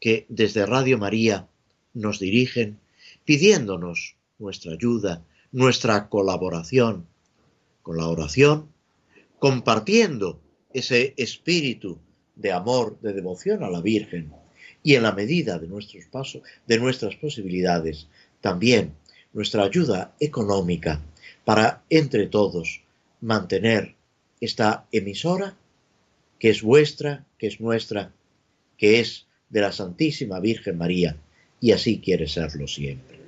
que 0.00 0.26
desde 0.28 0.66
Radio 0.66 0.98
María 0.98 1.48
nos 1.94 2.18
dirigen 2.18 2.78
pidiéndonos 3.24 4.16
nuestra 4.38 4.72
ayuda, 4.72 5.22
nuestra 5.52 6.08
colaboración 6.08 7.06
con 7.82 7.96
la 7.96 8.08
oración, 8.08 8.68
compartiendo 9.38 10.40
ese 10.72 11.14
espíritu 11.16 11.98
de 12.36 12.52
amor, 12.52 12.98
de 13.00 13.12
devoción 13.12 13.62
a 13.62 13.70
la 13.70 13.80
Virgen 13.80 14.32
y 14.82 14.94
en 14.94 15.02
la 15.02 15.12
medida 15.12 15.58
de 15.58 15.68
nuestros 15.68 16.06
pasos, 16.06 16.42
de 16.66 16.78
nuestras 16.78 17.16
posibilidades, 17.16 18.08
también 18.40 18.94
nuestra 19.32 19.64
ayuda 19.64 20.14
económica 20.20 21.00
para 21.44 21.82
entre 21.90 22.26
todos 22.26 22.82
mantener 23.20 23.94
esta 24.40 24.86
emisora 24.92 25.56
que 26.38 26.50
es 26.50 26.62
vuestra, 26.62 27.26
que 27.38 27.46
es 27.46 27.60
nuestra, 27.60 28.12
que 28.78 29.00
es 29.00 29.26
de 29.50 29.60
la 29.60 29.72
Santísima 29.72 30.40
Virgen 30.40 30.78
María 30.78 31.16
y 31.60 31.72
así 31.72 32.00
quiere 32.00 32.26
serlo 32.26 32.66
siempre. 32.66 33.19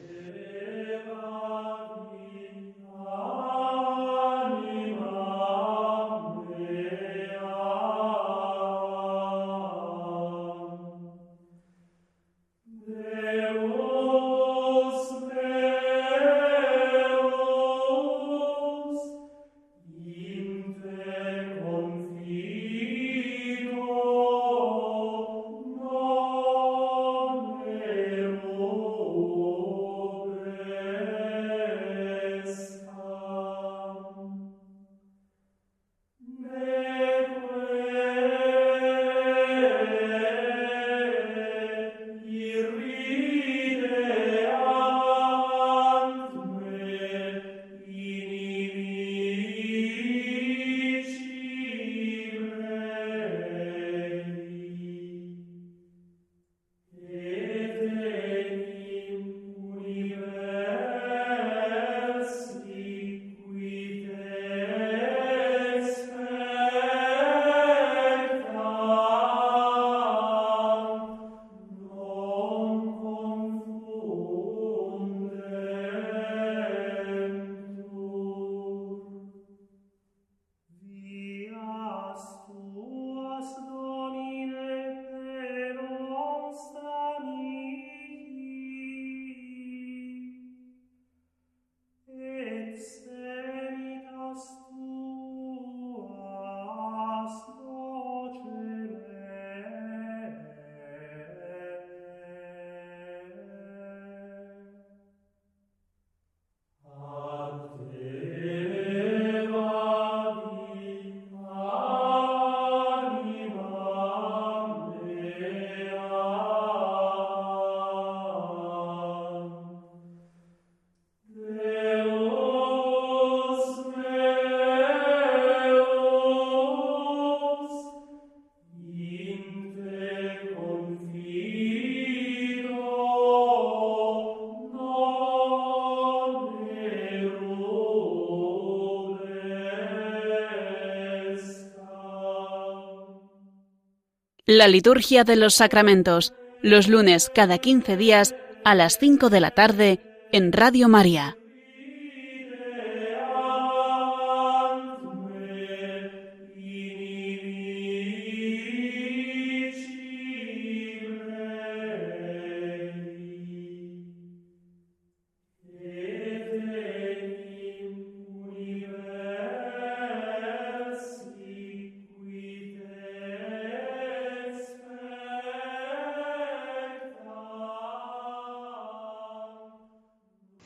La 144.55 144.69
liturgia 144.69 145.25
de 145.25 145.35
los 145.35 145.55
sacramentos, 145.55 146.35
los 146.61 146.87
lunes 146.87 147.31
cada 147.35 147.57
15 147.57 147.97
días 147.97 148.35
a 148.67 148.75
las 148.75 148.99
5 148.99 149.31
de 149.31 149.41
la 149.41 149.53
tarde 149.53 150.01
en 150.31 150.53
Radio 150.53 150.91
María. 150.91 151.39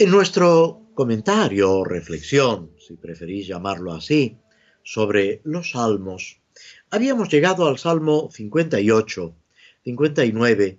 En 0.07 0.13
nuestro 0.13 0.87
comentario 0.95 1.73
o 1.73 1.85
reflexión, 1.85 2.71
si 2.79 2.95
preferís 2.95 3.49
llamarlo 3.49 3.93
así, 3.93 4.39
sobre 4.85 5.41
los 5.43 5.73
salmos, 5.73 6.41
habíamos 6.91 7.29
llegado 7.29 7.67
al 7.67 7.77
Salmo 7.77 8.29
58, 8.31 9.35
59, 9.83 10.79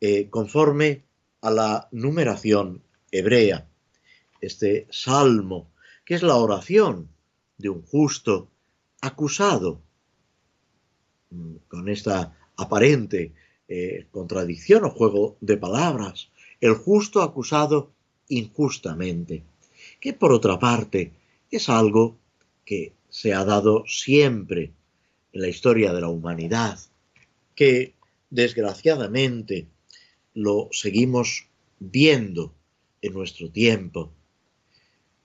eh, 0.00 0.30
conforme 0.30 1.02
a 1.40 1.50
la 1.50 1.88
numeración 1.90 2.84
hebrea. 3.10 3.68
Este 4.40 4.86
salmo, 4.90 5.72
que 6.04 6.14
es 6.14 6.22
la 6.22 6.36
oración 6.36 7.08
de 7.56 7.70
un 7.70 7.82
justo 7.82 8.48
acusado, 9.00 9.82
mm, 11.30 11.56
con 11.66 11.88
esta 11.88 12.38
aparente 12.56 13.34
eh, 13.66 14.06
contradicción 14.12 14.84
o 14.84 14.90
juego 14.90 15.36
de 15.40 15.56
palabras, 15.56 16.30
el 16.60 16.74
justo 16.74 17.22
acusado 17.22 17.97
injustamente, 18.28 19.42
que 20.00 20.12
por 20.12 20.32
otra 20.32 20.58
parte 20.58 21.12
es 21.50 21.68
algo 21.68 22.16
que 22.64 22.92
se 23.08 23.32
ha 23.32 23.44
dado 23.44 23.84
siempre 23.86 24.72
en 25.32 25.42
la 25.42 25.48
historia 25.48 25.92
de 25.92 26.00
la 26.00 26.08
humanidad, 26.08 26.78
que 27.54 27.94
desgraciadamente 28.30 29.66
lo 30.34 30.68
seguimos 30.72 31.46
viendo 31.78 32.54
en 33.02 33.12
nuestro 33.12 33.50
tiempo, 33.50 34.12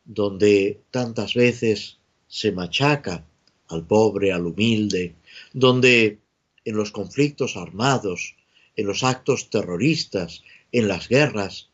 donde 0.05 0.81
tantas 0.91 1.33
veces 1.33 1.97
se 2.27 2.51
machaca 2.51 3.25
al 3.67 3.85
pobre, 3.85 4.31
al 4.31 4.45
humilde, 4.45 5.15
donde 5.53 6.19
en 6.65 6.75
los 6.75 6.91
conflictos 6.91 7.57
armados, 7.57 8.35
en 8.75 8.87
los 8.87 9.03
actos 9.03 9.49
terroristas, 9.49 10.43
en 10.71 10.87
las 10.87 11.07
guerras, 11.07 11.69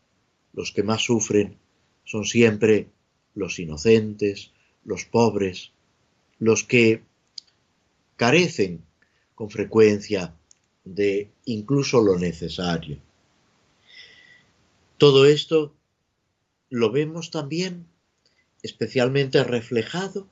los 0.54 0.72
que 0.72 0.84
más 0.84 1.04
sufren 1.04 1.58
son 2.04 2.26
siempre 2.26 2.88
los 3.36 3.60
inocentes, 3.60 4.52
los 4.84 5.06
pobres, 5.06 5.72
los 6.40 6.64
que 6.64 7.04
carecen 8.16 8.84
con 9.36 9.50
frecuencia 9.50 10.34
de 10.84 11.30
incluso 11.46 12.02
lo 12.02 12.18
necesario. 12.18 12.98
Todo 14.98 15.26
esto 15.26 15.74
lo 16.70 16.92
vemos 16.92 17.32
también 17.32 17.86
especialmente 18.64 19.44
reflejado 19.44 20.28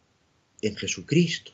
en 0.61 0.75
Jesucristo. 0.75 1.51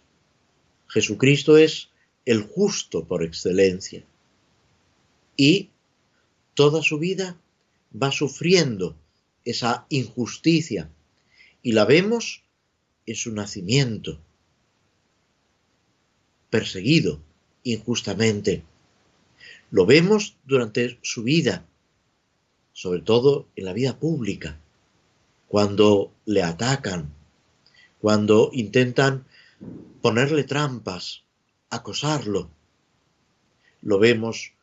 Jesucristo 0.87 1.57
es 1.57 1.89
el 2.25 2.41
justo 2.43 3.05
por 3.05 3.23
excelencia 3.23 4.03
y 5.35 5.69
toda 6.53 6.81
su 6.81 6.99
vida 6.99 7.37
va 7.93 8.11
sufriendo 8.11 8.95
esa 9.45 9.85
injusticia 9.89 10.89
y 11.61 11.73
la 11.73 11.85
vemos 11.85 12.43
en 13.05 13.15
su 13.15 13.31
nacimiento, 13.33 14.19
perseguido 16.49 17.19
injustamente. 17.63 18.63
Lo 19.71 19.85
vemos 19.85 20.35
durante 20.45 20.99
su 21.01 21.23
vida, 21.23 21.65
sobre 22.73 23.01
todo 23.01 23.47
en 23.55 23.65
la 23.65 23.73
vida 23.73 23.99
pública, 23.99 24.59
cuando 25.47 26.11
le 26.25 26.43
atacan, 26.43 27.13
cuando 27.99 28.49
intentan 28.53 29.25
ponerle 30.01 30.43
trampas, 30.43 31.23
acosarlo. 31.69 32.49
Lo 33.81 33.99
vemos 33.99 34.53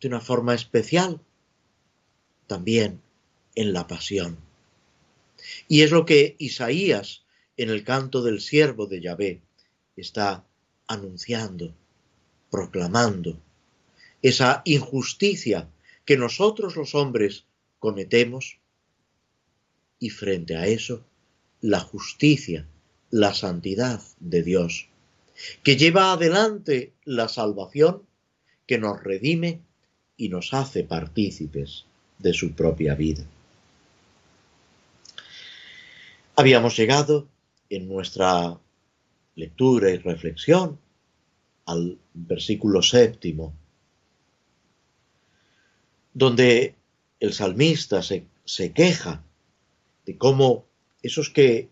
de 0.00 0.08
una 0.08 0.20
forma 0.20 0.54
especial 0.54 1.20
también 2.46 3.00
en 3.54 3.72
la 3.72 3.86
pasión. 3.86 4.38
Y 5.68 5.82
es 5.82 5.90
lo 5.90 6.06
que 6.06 6.36
Isaías, 6.38 7.22
en 7.56 7.70
el 7.70 7.84
canto 7.84 8.22
del 8.22 8.40
siervo 8.40 8.86
de 8.86 9.00
Yahvé, 9.00 9.40
está 9.96 10.44
anunciando, 10.86 11.74
proclamando 12.50 13.38
esa 14.22 14.62
injusticia 14.64 15.68
que 16.04 16.16
nosotros 16.16 16.76
los 16.76 16.94
hombres 16.94 17.44
cometemos 17.78 18.58
y 19.98 20.10
frente 20.10 20.56
a 20.56 20.66
eso 20.66 21.04
la 21.60 21.80
justicia, 21.80 22.66
la 23.10 23.34
santidad 23.34 24.02
de 24.20 24.42
Dios, 24.42 24.88
que 25.62 25.76
lleva 25.76 26.12
adelante 26.12 26.92
la 27.04 27.28
salvación, 27.28 28.02
que 28.66 28.78
nos 28.78 29.02
redime 29.02 29.60
y 30.16 30.28
nos 30.28 30.54
hace 30.54 30.84
partícipes 30.84 31.86
de 32.18 32.32
su 32.32 32.52
propia 32.52 32.94
vida. 32.94 33.24
Habíamos 36.34 36.76
llegado 36.76 37.26
en 37.70 37.88
nuestra 37.88 38.58
lectura 39.34 39.90
y 39.90 39.98
reflexión 39.98 40.78
al 41.66 41.98
versículo 42.14 42.82
séptimo, 42.82 43.54
donde 46.14 46.74
el 47.20 47.32
salmista 47.32 48.02
se, 48.02 48.26
se 48.44 48.72
queja 48.72 49.22
de 50.04 50.16
cómo 50.16 50.66
esos 51.02 51.30
que 51.30 51.68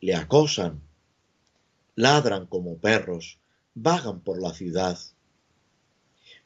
le 0.00 0.14
acosan, 0.14 0.80
ladran 1.96 2.46
como 2.46 2.76
perros, 2.76 3.38
vagan 3.74 4.20
por 4.20 4.40
la 4.40 4.52
ciudad. 4.52 4.98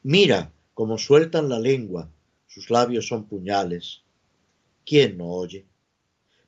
Mira 0.01 0.51
cómo 0.73 0.97
sueltan 0.97 1.49
la 1.49 1.59
lengua, 1.59 2.09
sus 2.49 2.69
labios 2.69 3.07
son 3.07 3.25
puñales. 3.25 4.01
¿Quién 4.85 5.17
no 5.17 5.27
oye? 5.27 5.63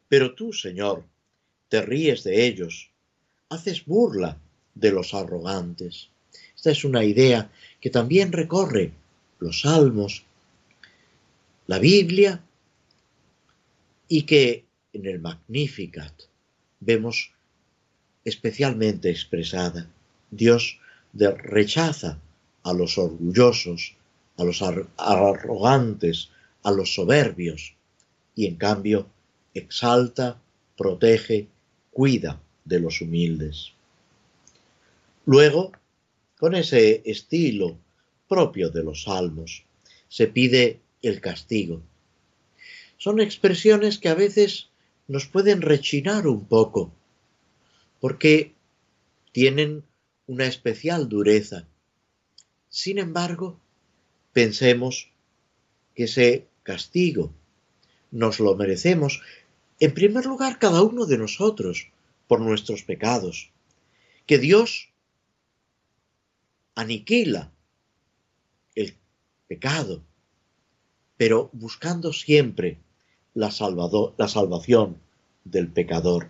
Pero 0.10 0.36
tú, 0.36 0.52
Señor, 0.52 1.06
te 1.70 1.82
ríes 1.82 2.24
de 2.26 2.46
ellos, 2.46 2.90
haces 3.50 3.86
burla 3.86 4.38
de 4.76 4.92
los 4.92 5.14
arrogantes. 5.14 6.10
Esta 6.56 6.72
es 6.72 6.84
una 6.84 7.04
idea 7.06 7.50
que 7.80 7.90
también 7.90 8.32
recorre 8.32 8.92
los 9.40 9.62
salmos, 9.62 10.24
la 11.68 11.80
Biblia 11.80 12.44
y 14.08 14.24
que 14.24 14.66
en 14.92 15.06
el 15.06 15.20
Magnificat 15.20 16.14
vemos 16.80 17.32
especialmente 18.26 19.10
expresada. 19.10 19.88
Dios 20.30 20.80
rechaza 21.14 22.20
a 22.64 22.74
los 22.74 22.98
orgullosos, 22.98 23.96
a 24.42 24.44
los 24.44 24.62
arrogantes, 24.62 26.30
a 26.64 26.72
los 26.72 26.94
soberbios, 26.96 27.76
y 28.36 28.48
en 28.48 28.56
cambio 28.56 29.08
exalta, 29.54 30.42
protege, 30.78 31.48
cuida 31.92 32.42
de 32.66 32.80
los 32.80 33.02
humildes. 33.02 33.74
Luego, 35.26 35.72
con 36.40 36.56
ese 36.56 37.04
estilo 37.06 37.78
propio 38.28 38.70
de 38.70 38.84
los 38.84 39.04
salmos, 39.04 39.64
se 40.08 40.28
pide 40.28 40.80
el 41.02 41.22
castigo, 41.22 41.82
son 42.98 43.20
expresiones 43.20 43.98
que 43.98 44.10
a 44.10 44.16
veces 44.16 44.70
nos 45.08 45.26
pueden 45.26 45.62
rechinar 45.62 46.28
un 46.28 46.46
poco, 46.46 46.94
porque 48.00 48.54
tienen 49.32 49.84
una 50.28 50.46
especial 50.46 51.10
dureza. 51.10 51.68
Sin 52.70 53.00
embargo, 53.00 53.60
pensemos 54.34 55.12
que 55.96 56.04
ese 56.06 56.48
castigo 56.64 57.34
nos 58.12 58.40
lo 58.40 58.56
merecemos, 58.56 59.22
en 59.80 59.94
primer 59.94 60.26
lugar, 60.26 60.60
cada 60.60 60.84
uno 60.84 61.06
de 61.06 61.18
nosotros, 61.18 61.90
por 62.28 62.40
nuestros 62.40 62.84
pecados, 62.84 63.52
que 64.26 64.38
Dios 64.38 64.90
aniquila 66.76 67.52
el 68.76 68.96
pecado, 69.48 70.02
pero 71.18 71.50
buscando 71.54 72.14
siempre 72.14 72.78
la, 73.34 73.54
la 74.18 74.28
salvación 74.28 74.98
del 75.44 75.68
pecador. 75.68 76.30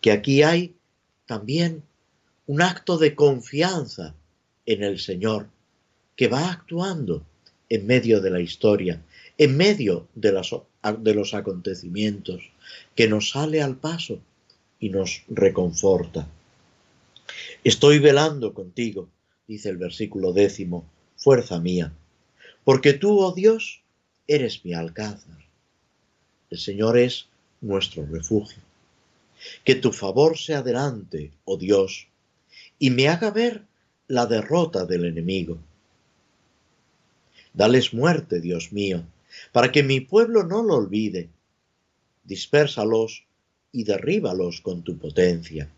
Que 0.00 0.12
aquí 0.12 0.42
hay 0.42 0.76
también 1.26 1.82
un 2.46 2.62
acto 2.62 2.98
de 2.98 3.14
confianza 3.14 4.14
en 4.66 4.82
el 4.82 4.98
Señor, 4.98 5.48
que 6.20 6.28
va 6.28 6.50
actuando 6.50 7.24
en 7.70 7.86
medio 7.86 8.20
de 8.20 8.28
la 8.28 8.40
historia, 8.40 9.02
en 9.38 9.56
medio 9.56 10.06
de, 10.14 11.14
los 11.14 11.32
acontecimientos, 11.32 12.42
que 12.94 13.08
nos 13.08 13.30
sale 13.30 13.62
al 13.62 13.78
paso 13.78 14.20
y 14.78 14.90
nos 14.90 15.22
reconforta. 15.28 16.28
Estoy 17.64 18.00
velando 18.00 18.52
contigo, 18.52 19.08
dice 19.48 19.70
el 19.70 19.78
versículo 19.78 20.34
décimo, 20.34 20.84
fuerza 21.16 21.58
mía, 21.58 21.90
porque 22.64 22.92
tú, 22.92 23.18
oh 23.18 23.32
Dios, 23.32 23.80
eres 24.26 24.62
mi 24.62 24.74
alcázar. 24.74 25.38
El 26.50 26.58
Señor 26.58 26.98
es 26.98 27.28
nuestro 27.62 28.04
refugio. 28.04 28.62
Que 29.64 29.74
tu 29.74 29.90
favor 29.90 30.36
sea 30.36 30.60
delante, 30.60 31.30
oh 31.46 31.56
Dios, 31.56 32.08
y 32.78 32.90
me 32.90 33.08
haga 33.08 33.30
ver 33.30 33.62
la 34.06 34.26
derrota 34.26 34.84
del 34.84 35.06
enemigo. 35.06 35.56
Dales 37.52 37.92
muerte, 37.92 38.40
Dios 38.40 38.72
mío, 38.72 39.04
para 39.52 39.72
que 39.72 39.82
mi 39.82 40.00
pueblo 40.00 40.44
no 40.44 40.62
lo 40.62 40.76
olvide, 40.76 41.28
dispérsalos 42.24 43.24
y 43.72 43.84
derríbalos 43.84 44.60
con 44.60 44.82
tu 44.82 44.98
potencia. 44.98 45.68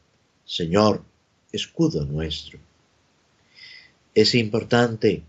Señor, 0.44 1.02
escudo 1.52 2.04
nuestro. 2.04 2.58
Es 4.14 4.34
importante 4.34 5.22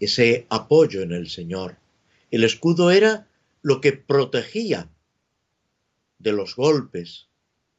ese 0.00 0.46
apoyo 0.48 1.02
en 1.02 1.12
el 1.12 1.28
Señor. 1.28 1.76
El 2.30 2.44
escudo 2.44 2.90
era 2.90 3.28
lo 3.62 3.80
que 3.80 3.92
protegía 3.92 4.88
de 6.18 6.32
los 6.32 6.56
golpes, 6.56 7.26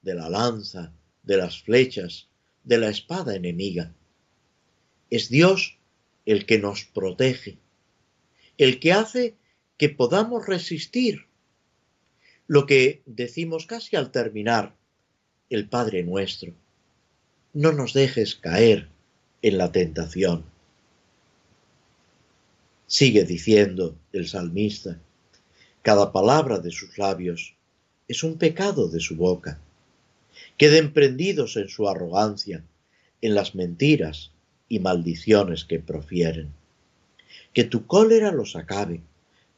de 0.02 0.16
la 0.16 0.30
lanza, 0.30 0.94
de 1.24 1.38
las 1.38 1.62
flechas, 1.62 2.28
de 2.64 2.78
la 2.78 2.90
espada 2.90 3.36
enemiga. 3.36 3.94
Es 5.10 5.30
Dios 5.30 5.78
el 6.26 6.46
que 6.46 6.60
nos 6.60 6.86
protege, 6.86 7.58
el 8.58 8.80
que 8.80 8.94
hace 8.94 9.36
que 9.78 9.90
podamos 9.90 10.46
resistir 10.46 11.26
lo 12.48 12.66
que 12.66 13.02
decimos 13.06 13.66
casi 13.66 13.96
al 13.96 14.12
terminar 14.12 14.76
el 15.50 15.68
Padre 15.68 16.04
nuestro. 16.04 16.54
No 17.54 17.72
nos 17.72 17.94
dejes 17.94 18.36
caer 18.36 18.90
en 19.42 19.58
la 19.58 19.72
tentación. 19.72 20.46
Sigue 22.88 23.24
diciendo 23.24 23.96
el 24.12 24.28
salmista, 24.28 25.00
cada 25.82 26.12
palabra 26.12 26.60
de 26.60 26.72
sus 26.72 26.98
labios 26.98 27.56
es 28.08 28.24
un 28.24 28.38
pecado 28.38 28.88
de 28.88 29.00
su 29.00 29.16
boca. 29.16 29.60
Queden 30.58 30.94
prendidos 30.94 31.58
en 31.58 31.70
su 31.70 31.90
arrogancia, 31.90 32.64
en 33.22 33.36
las 33.36 33.56
mentiras 33.56 34.32
y 34.70 34.80
maldiciones 34.80 35.66
que 35.66 35.80
profieren. 35.80 36.54
Que 37.54 37.64
tu 37.64 37.86
cólera 37.86 38.32
los 38.32 38.56
acabe, 38.56 39.02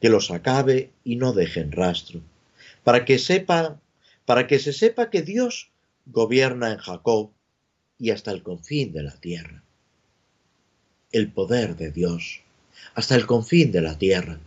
que 0.00 0.08
los 0.08 0.30
acabe 0.30 0.90
y 1.04 1.16
no 1.16 1.32
dejen 1.32 1.72
rastro, 1.72 2.20
para 2.84 3.04
que 3.04 3.18
sepa, 3.18 3.80
para 4.24 4.46
que 4.46 4.58
se 4.58 4.72
sepa 4.72 5.10
que 5.10 5.22
Dios 5.22 5.70
gobierna 6.06 6.72
en 6.72 6.78
Jacob 6.78 7.30
y 7.98 8.10
hasta 8.10 8.30
el 8.30 8.42
confín 8.42 8.92
de 8.92 9.02
la 9.02 9.16
tierra. 9.16 9.62
El 11.12 11.32
poder 11.32 11.76
de 11.76 11.90
Dios 11.90 12.42
hasta 12.94 13.14
el 13.14 13.26
confín 13.26 13.72
de 13.72 13.80
la 13.80 13.98
tierra. 13.98 14.38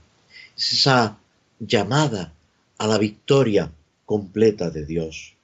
Es 0.57 0.73
esa 0.73 1.17
llamada 1.59 2.33
a 2.77 2.87
la 2.87 2.97
victoria 2.97 3.71
completa 4.05 4.69
de 4.69 4.85
Dios. 4.85 5.35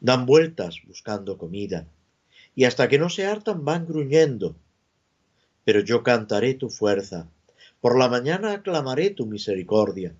Dan 0.00 0.26
vueltas 0.26 0.80
buscando 0.86 1.38
comida 1.38 1.86
y 2.54 2.64
hasta 2.64 2.88
que 2.88 2.98
no 2.98 3.08
se 3.10 3.26
hartan 3.26 3.64
van 3.64 3.86
gruñendo. 3.86 4.54
Pero 5.64 5.80
yo 5.80 6.02
cantaré 6.02 6.54
tu 6.54 6.68
fuerza, 6.68 7.28
por 7.80 7.98
la 7.98 8.08
mañana 8.08 8.52
aclamaré 8.52 9.10
tu 9.10 9.26
misericordia, 9.26 10.14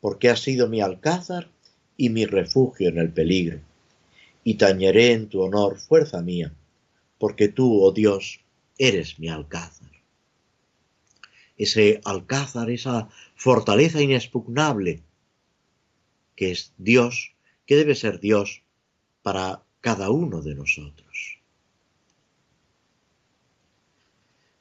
porque 0.00 0.28
has 0.28 0.40
sido 0.40 0.68
mi 0.68 0.80
alcázar 0.80 1.48
y 1.96 2.10
mi 2.10 2.26
refugio 2.26 2.88
en 2.88 2.98
el 2.98 3.12
peligro. 3.12 3.60
Y 4.44 4.54
tañeré 4.54 5.12
en 5.12 5.28
tu 5.28 5.40
honor, 5.40 5.78
fuerza 5.78 6.22
mía, 6.22 6.52
porque 7.18 7.48
tú, 7.48 7.82
oh 7.82 7.92
Dios, 7.92 8.40
eres 8.78 9.18
mi 9.18 9.28
alcázar. 9.28 9.90
Ese 11.56 12.00
alcázar, 12.04 12.70
esa 12.70 13.08
fortaleza 13.34 14.02
inexpugnable, 14.02 15.02
que 16.34 16.50
es 16.50 16.72
Dios, 16.76 17.32
que 17.66 17.76
debe 17.76 17.94
ser 17.94 18.20
Dios 18.20 18.62
para 19.22 19.62
cada 19.80 20.10
uno 20.10 20.42
de 20.42 20.54
nosotros. 20.54 21.05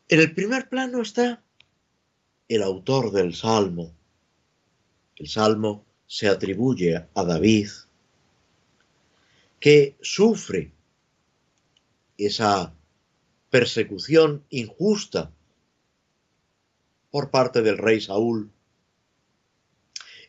En 0.08 0.20
el 0.20 0.36
primer 0.36 0.70
plano 0.70 1.02
está 1.02 1.44
el 2.48 2.62
autor 2.62 3.12
del 3.12 3.34
Salmo. 3.34 3.92
El 5.16 5.28
Salmo 5.28 5.84
se 6.06 6.28
atribuye 6.28 7.08
a 7.16 7.24
David, 7.24 7.70
que 9.60 9.98
sufre 10.02 10.72
esa 12.20 12.76
persecución 13.50 14.46
injusta 14.52 15.32
por 17.10 17.32
parte 17.32 17.64
del 17.64 17.80
rey 17.80 18.00
Saúl. 18.00 18.52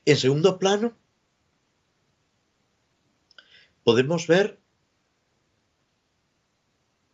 En 0.07 0.17
segundo 0.17 0.59
plano, 0.59 0.97
podemos 3.85 4.27
ver 4.27 4.59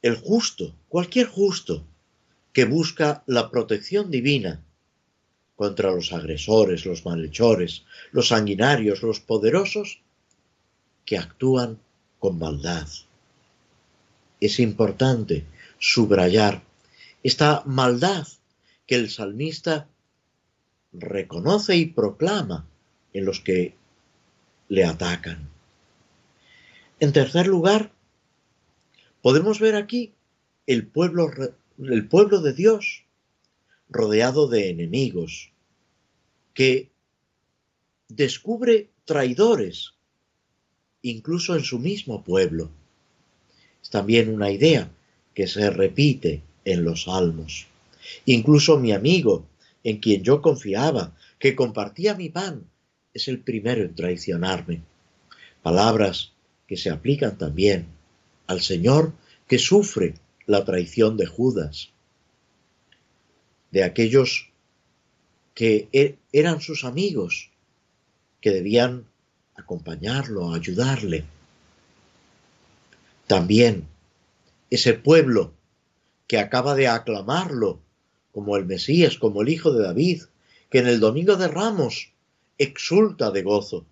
el 0.03 0.15
justo, 0.17 0.77
cualquier 0.89 1.27
justo, 1.27 1.89
que 2.53 2.65
busca 2.65 3.23
la 3.27 3.51
protección 3.51 4.11
divina 4.11 4.63
contra 5.57 5.91
los 5.91 6.13
agresores, 6.13 6.87
los 6.87 7.05
malhechores, 7.05 7.85
los 8.11 8.29
sanguinarios, 8.29 9.03
los 9.03 9.21
poderosos, 9.21 10.03
que 11.05 11.19
actúan 11.19 11.79
con 12.19 12.39
maldad. 12.39 12.89
Es 14.41 14.59
importante 14.61 15.45
subrayar 15.79 16.63
esta 17.23 17.63
maldad 17.65 18.27
que 18.87 18.97
el 18.97 19.11
salmista 19.11 19.89
reconoce 20.93 21.77
y 21.77 21.87
proclama 21.87 22.67
en 23.13 23.25
los 23.25 23.41
que 23.41 23.77
le 24.69 24.85
atacan. 24.85 25.49
En 27.01 27.13
tercer 27.13 27.47
lugar, 27.47 27.93
podemos 29.23 29.61
ver 29.61 29.75
aquí 29.75 30.13
el 30.67 30.87
pueblo, 30.87 31.31
el 31.79 32.07
pueblo 32.09 32.41
de 32.41 32.53
Dios 32.53 33.05
rodeado 33.89 34.49
de 34.49 34.71
enemigos, 34.71 35.51
que 36.55 36.91
descubre 38.09 38.89
traidores, 39.05 39.95
incluso 41.03 41.55
en 41.57 41.65
su 41.65 41.79
mismo 41.79 42.25
pueblo. 42.25 42.71
Es 43.83 43.91
también 43.91 44.33
una 44.33 44.51
idea 44.51 44.91
que 45.35 45.47
se 45.47 45.71
repite 45.71 46.43
en 46.65 46.85
los 46.85 47.05
salmos. 47.05 47.67
Incluso 48.27 48.79
mi 48.79 48.93
amigo, 48.93 49.47
en 49.85 49.99
quien 49.99 50.23
yo 50.23 50.41
confiaba, 50.41 51.17
que 51.39 51.57
compartía 51.57 52.15
mi 52.15 52.29
pan, 52.29 52.65
es 53.15 53.29
el 53.29 53.41
primero 53.41 53.83
en 53.83 53.95
traicionarme. 53.95 54.83
Palabras 55.63 56.33
que 56.67 56.77
se 56.77 56.91
aplican 56.91 57.37
también 57.37 57.87
al 58.47 58.61
Señor 58.61 59.13
que 59.49 59.59
sufre 59.59 60.15
la 60.47 60.65
traición 60.65 61.17
de 61.17 61.27
Judas, 61.27 61.91
de 63.71 63.85
aquellos 63.85 64.51
que 65.55 65.89
e-, 65.93 66.17
eran 66.33 66.61
sus 66.61 66.85
amigos, 66.85 67.51
que 68.41 68.51
debían 68.51 69.07
acompañarlo, 69.55 70.53
ayudarle. 70.53 71.25
También 73.27 73.87
ese 74.71 74.95
pueblo 74.95 75.53
que 76.27 76.39
acaba 76.39 76.75
de 76.75 76.89
aclamarlo 76.89 77.81
como 78.33 78.57
el 78.57 78.65
Mesías, 78.65 79.19
como 79.19 79.43
el 79.43 79.51
Hijo 79.51 79.73
de 79.73 79.85
David, 79.85 80.23
que 80.71 80.79
en 80.79 80.87
el 80.87 81.01
Domingo 81.01 81.37
de 81.37 81.49
Ramos 81.49 82.13
exulta 82.59 83.31
de 83.31 83.43
gozo 83.43 83.85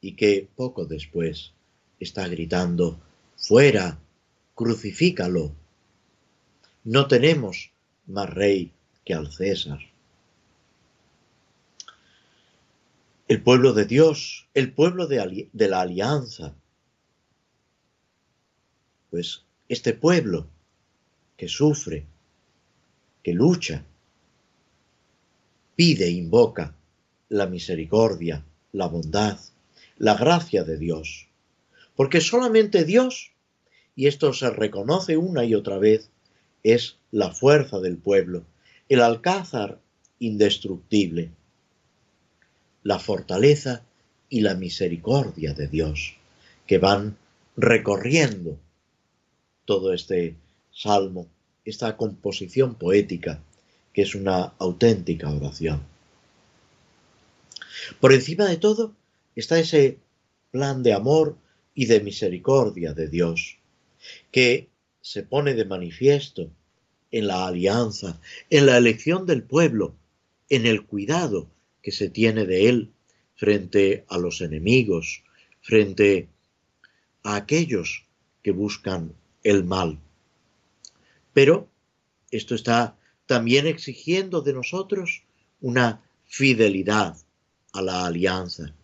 y 0.00 0.12
que 0.12 0.48
poco 0.56 0.86
después 0.86 1.52
está 2.00 2.28
gritando, 2.28 2.98
fuera, 3.36 3.98
crucifícalo. 4.56 5.52
No 6.82 7.06
tenemos 7.06 7.70
más 8.06 8.28
rey 8.30 8.72
que 9.04 9.14
al 9.14 9.30
César. 9.30 9.78
El 13.28 13.42
pueblo 13.42 13.72
de 13.74 13.84
Dios, 13.84 14.48
el 14.54 14.72
pueblo 14.72 15.06
de, 15.06 15.48
de 15.52 15.68
la 15.68 15.82
alianza. 15.82 16.54
Pues 19.10 19.44
este 19.68 19.92
pueblo 19.92 20.46
que 21.36 21.48
sufre, 21.48 22.06
que 23.22 23.34
lucha, 23.34 23.84
pide, 25.74 26.08
invoca 26.10 26.74
la 27.28 27.46
misericordia, 27.46 28.42
la 28.72 28.86
bondad, 28.86 29.38
la 29.98 30.14
gracia 30.14 30.64
de 30.64 30.78
Dios. 30.78 31.26
Porque 31.94 32.20
solamente 32.20 32.84
Dios, 32.84 33.32
y 33.96 34.06
esto 34.06 34.32
se 34.34 34.50
reconoce 34.50 35.16
una 35.16 35.44
y 35.44 35.54
otra 35.54 35.78
vez, 35.78 36.10
es 36.62 36.96
la 37.10 37.32
fuerza 37.32 37.80
del 37.80 37.96
pueblo, 37.96 38.44
el 38.88 39.00
alcázar 39.00 39.80
indestructible, 40.18 41.30
la 42.82 42.98
fortaleza 42.98 43.82
y 44.28 44.42
la 44.42 44.54
misericordia 44.54 45.54
de 45.54 45.66
Dios, 45.66 46.14
que 46.66 46.78
van 46.78 47.16
recorriendo 47.56 48.58
todo 49.64 49.92
este 49.92 50.36
salmo 50.72 51.26
esta 51.64 51.96
composición 51.96 52.76
poética, 52.76 53.40
que 53.92 54.02
es 54.02 54.14
una 54.14 54.52
auténtica 54.58 55.30
oración. 55.30 55.82
Por 58.00 58.12
encima 58.12 58.44
de 58.46 58.56
todo 58.56 58.94
está 59.34 59.58
ese 59.58 59.98
plan 60.52 60.82
de 60.82 60.92
amor 60.92 61.36
y 61.74 61.86
de 61.86 62.00
misericordia 62.00 62.94
de 62.94 63.08
Dios, 63.08 63.55
que 64.30 64.68
se 65.00 65.22
pone 65.22 65.54
de 65.54 65.64
manifiesto 65.64 66.50
en 67.10 67.26
la 67.26 67.46
alianza, 67.46 68.20
en 68.50 68.66
la 68.66 68.76
elección 68.76 69.26
del 69.26 69.42
pueblo, 69.42 69.94
en 70.48 70.66
el 70.66 70.84
cuidado 70.84 71.48
que 71.82 71.92
se 71.92 72.08
tiene 72.08 72.44
de 72.46 72.68
él 72.68 72.92
frente 73.36 74.04
a 74.08 74.18
los 74.18 74.40
enemigos, 74.40 75.22
frente 75.60 76.28
a 77.22 77.36
aquellos 77.36 78.04
que 78.42 78.50
buscan 78.50 79.14
el 79.42 79.64
mal. 79.64 79.98
Pero 81.32 81.68
esto 82.30 82.54
está 82.54 82.96
también 83.26 83.66
exigiendo 83.66 84.40
de 84.40 84.52
nosotros 84.52 85.22
una 85.60 86.02
fidelidad 86.24 87.16
a 87.72 87.82
la 87.82 88.06
alianza. 88.06 88.74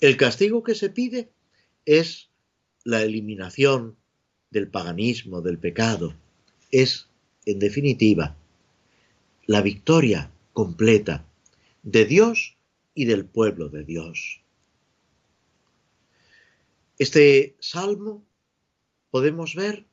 El 0.00 0.16
castigo 0.16 0.62
que 0.62 0.74
se 0.74 0.90
pide 0.90 1.28
es 1.84 2.28
la 2.84 3.02
eliminación 3.02 3.96
del 4.50 4.68
paganismo, 4.68 5.40
del 5.40 5.58
pecado. 5.58 6.14
Es, 6.70 7.08
en 7.46 7.58
definitiva, 7.58 8.36
la 9.46 9.62
victoria 9.62 10.30
completa 10.52 11.24
de 11.82 12.04
Dios 12.04 12.56
y 12.94 13.06
del 13.06 13.24
pueblo 13.24 13.68
de 13.68 13.84
Dios. 13.84 14.42
Este 16.98 17.56
salmo 17.60 18.24
podemos 19.10 19.54
ver 19.54 19.86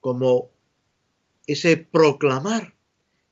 como 0.00 0.50
ese 1.46 1.76
proclamar 1.76 2.74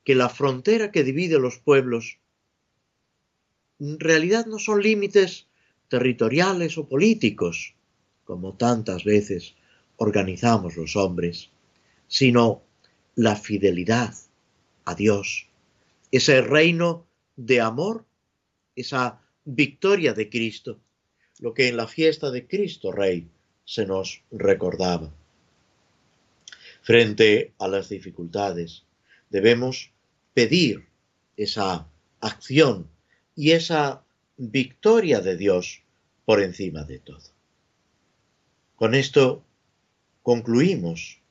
que 0.03 0.15
la 0.15 0.29
frontera 0.29 0.91
que 0.91 1.03
divide 1.03 1.39
los 1.39 1.59
pueblos 1.59 2.19
en 3.79 3.99
realidad 3.99 4.45
no 4.45 4.59
son 4.59 4.81
límites 4.81 5.47
territoriales 5.89 6.77
o 6.77 6.87
políticos, 6.87 7.72
como 8.23 8.53
tantas 8.53 9.03
veces 9.03 9.55
organizamos 9.97 10.77
los 10.77 10.95
hombres, 10.95 11.49
sino 12.07 12.63
la 13.15 13.35
fidelidad 13.35 14.13
a 14.85 14.95
Dios, 14.95 15.47
ese 16.11 16.41
reino 16.41 17.05
de 17.35 17.61
amor, 17.61 18.05
esa 18.75 19.21
victoria 19.45 20.13
de 20.13 20.29
Cristo, 20.29 20.79
lo 21.39 21.53
que 21.53 21.67
en 21.67 21.77
la 21.77 21.87
fiesta 21.87 22.31
de 22.31 22.47
Cristo 22.47 22.91
Rey 22.91 23.27
se 23.65 23.85
nos 23.85 24.21
recordaba. 24.31 25.11
Frente 26.81 27.53
a 27.59 27.67
las 27.67 27.89
dificultades, 27.89 28.83
debemos 29.29 29.91
pedir 30.33 30.85
esa 31.37 31.87
acción 32.19 32.89
y 33.35 33.51
esa 33.51 34.03
victoria 34.37 35.21
de 35.21 35.37
Dios 35.37 35.81
por 36.25 36.41
encima 36.41 36.83
de 36.83 36.99
todo. 36.99 37.32
Con 38.83 38.95
esto 38.95 39.41
concluimos 40.23 41.21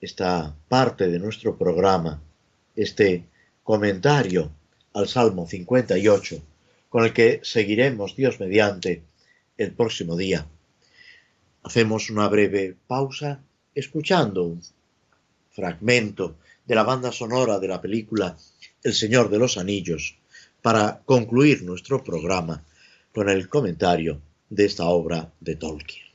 esta 0.00 0.54
parte 0.68 1.08
de 1.08 1.18
nuestro 1.18 1.58
programa, 1.58 2.22
este 2.76 3.24
comentario 3.64 4.52
al 4.94 5.08
Salmo 5.08 5.48
58, 5.48 6.40
con 6.88 7.02
el 7.02 7.12
que 7.12 7.40
seguiremos 7.42 8.14
Dios 8.14 8.38
mediante 8.38 9.02
el 9.58 9.72
próximo 9.72 10.16
día. 10.16 10.46
Hacemos 11.64 12.08
una 12.08 12.28
breve 12.28 12.76
pausa 12.86 13.40
escuchando 13.74 14.44
un 14.44 14.62
fragmento 15.50 16.36
de 16.64 16.76
la 16.76 16.84
banda 16.84 17.10
sonora 17.10 17.58
de 17.58 17.66
la 17.66 17.80
película 17.80 18.38
El 18.84 18.94
Señor 18.94 19.28
de 19.28 19.40
los 19.40 19.58
Anillos 19.58 20.18
para 20.62 21.02
concluir 21.04 21.64
nuestro 21.64 22.04
programa 22.04 22.62
con 23.12 23.28
el 23.28 23.48
comentario 23.48 24.20
de 24.50 24.66
esta 24.66 24.84
obra 24.84 25.32
de 25.40 25.56
Tolkien. 25.56 26.11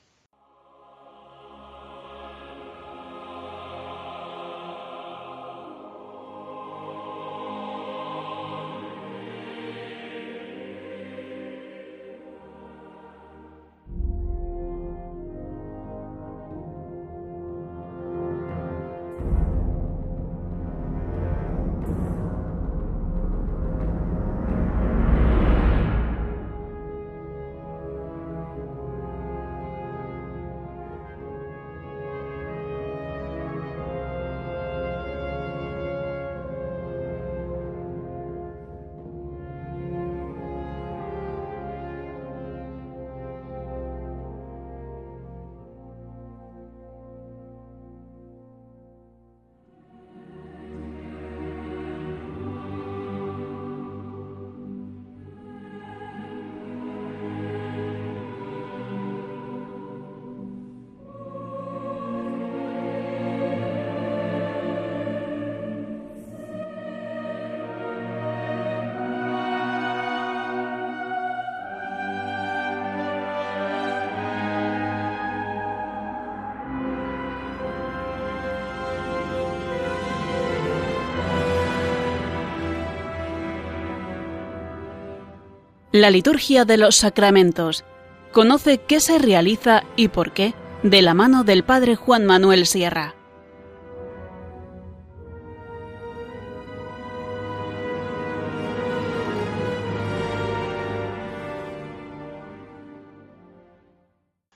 La 86.00 86.12
liturgia 86.12 86.64
de 86.64 86.78
los 86.78 86.96
sacramentos. 86.96 87.84
Conoce 88.32 88.78
qué 88.78 89.00
se 89.00 89.18
realiza 89.18 89.84
y 89.96 90.10
por 90.10 90.32
qué 90.32 90.54
de 90.84 91.02
la 91.02 91.16
mano 91.16 91.44
del 91.44 91.64
Padre 91.64 91.96
Juan 91.96 92.24
Manuel 92.24 92.68
Sierra. 92.68 93.16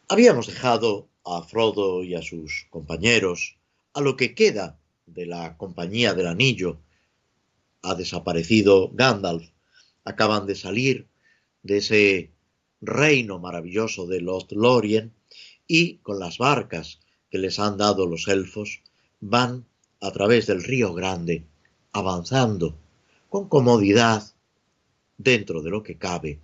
Habíamos 0.09 0.45
dejado 0.45 1.09
a 1.25 1.41
Frodo 1.41 2.03
y 2.03 2.13
a 2.13 2.21
sus 2.21 2.67
compañeros 2.69 3.57
a 3.93 4.01
lo 4.01 4.15
que 4.15 4.35
queda 4.35 4.77
de 5.07 5.25
la 5.25 5.57
compañía 5.57 6.13
del 6.13 6.27
anillo. 6.27 6.83
Ha 7.81 7.95
desaparecido 7.95 8.91
Gandalf. 8.93 9.49
Acaban 10.03 10.45
de 10.45 10.53
salir 10.53 11.10
de 11.63 11.77
ese 11.77 12.31
reino 12.81 13.39
maravilloso 13.39 14.07
de 14.07 14.21
los 14.21 14.51
Lorien 14.51 15.13
y 15.67 15.97
con 15.97 16.19
las 16.19 16.37
barcas 16.37 16.99
que 17.29 17.37
les 17.37 17.59
han 17.59 17.77
dado 17.77 18.07
los 18.07 18.27
elfos 18.27 18.81
van 19.19 19.65
a 19.99 20.11
través 20.11 20.47
del 20.47 20.63
río 20.63 20.93
Grande 20.93 21.45
avanzando 21.91 22.77
con 23.29 23.47
comodidad 23.47 24.23
dentro 25.17 25.61
de 25.61 25.69
lo 25.69 25.83
que 25.83 25.97
cabe, 25.97 26.39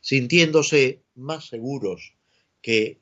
sintiéndose 0.00 1.02
más 1.14 1.46
seguros 1.46 2.14
que 2.60 3.00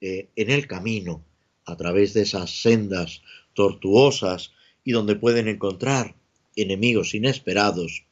eh, 0.00 0.30
en 0.34 0.50
el 0.50 0.66
camino 0.66 1.24
a 1.64 1.76
través 1.76 2.14
de 2.14 2.22
esas 2.22 2.62
sendas 2.62 3.22
tortuosas 3.52 4.52
y 4.84 4.92
donde 4.92 5.16
pueden 5.16 5.48
encontrar 5.48 6.16
enemigos 6.56 7.14
inesperados, 7.14 8.04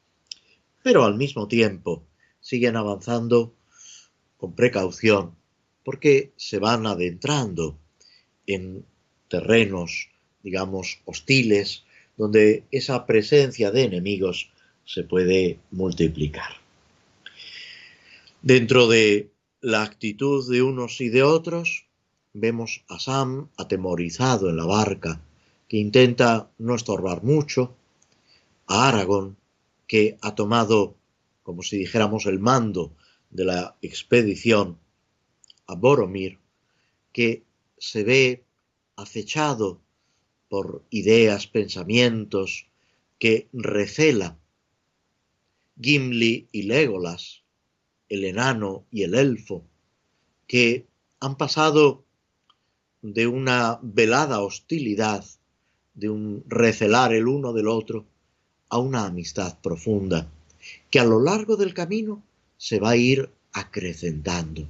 pero 0.83 1.03
al 1.03 1.15
mismo 1.15 1.47
tiempo 1.47 2.05
siguen 2.47 2.77
avanzando 2.77 3.53
con 4.37 4.53
precaución 4.53 5.35
porque 5.83 6.31
se 6.37 6.59
van 6.59 6.87
adentrando 6.87 7.77
en 8.45 8.85
terrenos, 9.27 10.09
digamos, 10.43 11.01
hostiles, 11.03 11.83
donde 12.15 12.63
esa 12.71 13.05
presencia 13.05 13.71
de 13.71 13.83
enemigos 13.83 14.49
se 14.85 15.03
puede 15.03 15.59
multiplicar. 15.71 16.51
Dentro 18.41 18.87
de 18.87 19.29
la 19.59 19.83
actitud 19.83 20.49
de 20.49 20.61
unos 20.61 21.01
y 21.01 21.09
de 21.09 21.23
otros, 21.23 21.85
vemos 22.31 22.85
a 22.87 22.97
Sam 22.99 23.49
atemorizado 23.57 24.49
en 24.49 24.55
la 24.55 24.65
barca, 24.65 25.19
que 25.67 25.77
intenta 25.77 26.49
no 26.57 26.75
estorbar 26.75 27.23
mucho, 27.23 27.75
a 28.67 28.87
Aragón, 28.87 29.35
que 29.85 30.17
ha 30.21 30.33
tomado 30.33 30.95
como 31.47 31.63
si 31.63 31.77
dijéramos 31.77 32.25
el 32.25 32.39
mando 32.39 32.93
de 33.29 33.45
la 33.45 33.77
expedición 33.81 34.77
a 35.65 35.75
Boromir, 35.75 36.39
que 37.13 37.45
se 37.77 38.03
ve 38.03 38.43
acechado 38.97 39.79
por 40.49 40.83
ideas, 40.89 41.47
pensamientos, 41.47 42.67
que 43.17 43.47
recela 43.53 44.37
Gimli 45.79 46.49
y 46.51 46.63
Legolas, 46.63 47.43
el 48.09 48.25
enano 48.25 48.83
y 48.91 49.03
el 49.03 49.15
elfo, 49.15 49.63
que 50.47 50.85
han 51.21 51.37
pasado 51.37 52.03
de 53.01 53.25
una 53.25 53.79
velada 53.81 54.41
hostilidad, 54.41 55.23
de 55.93 56.09
un 56.09 56.43
recelar 56.45 57.13
el 57.13 57.25
uno 57.25 57.53
del 57.53 57.69
otro, 57.69 58.05
a 58.67 58.79
una 58.79 59.05
amistad 59.05 59.61
profunda, 59.61 60.29
que 60.89 60.99
a 60.99 61.05
lo 61.05 61.21
largo 61.21 61.57
del 61.57 61.73
camino 61.73 62.23
se 62.57 62.79
va 62.79 62.91
a 62.91 62.97
ir 62.97 63.29
acrecentando. 63.53 64.67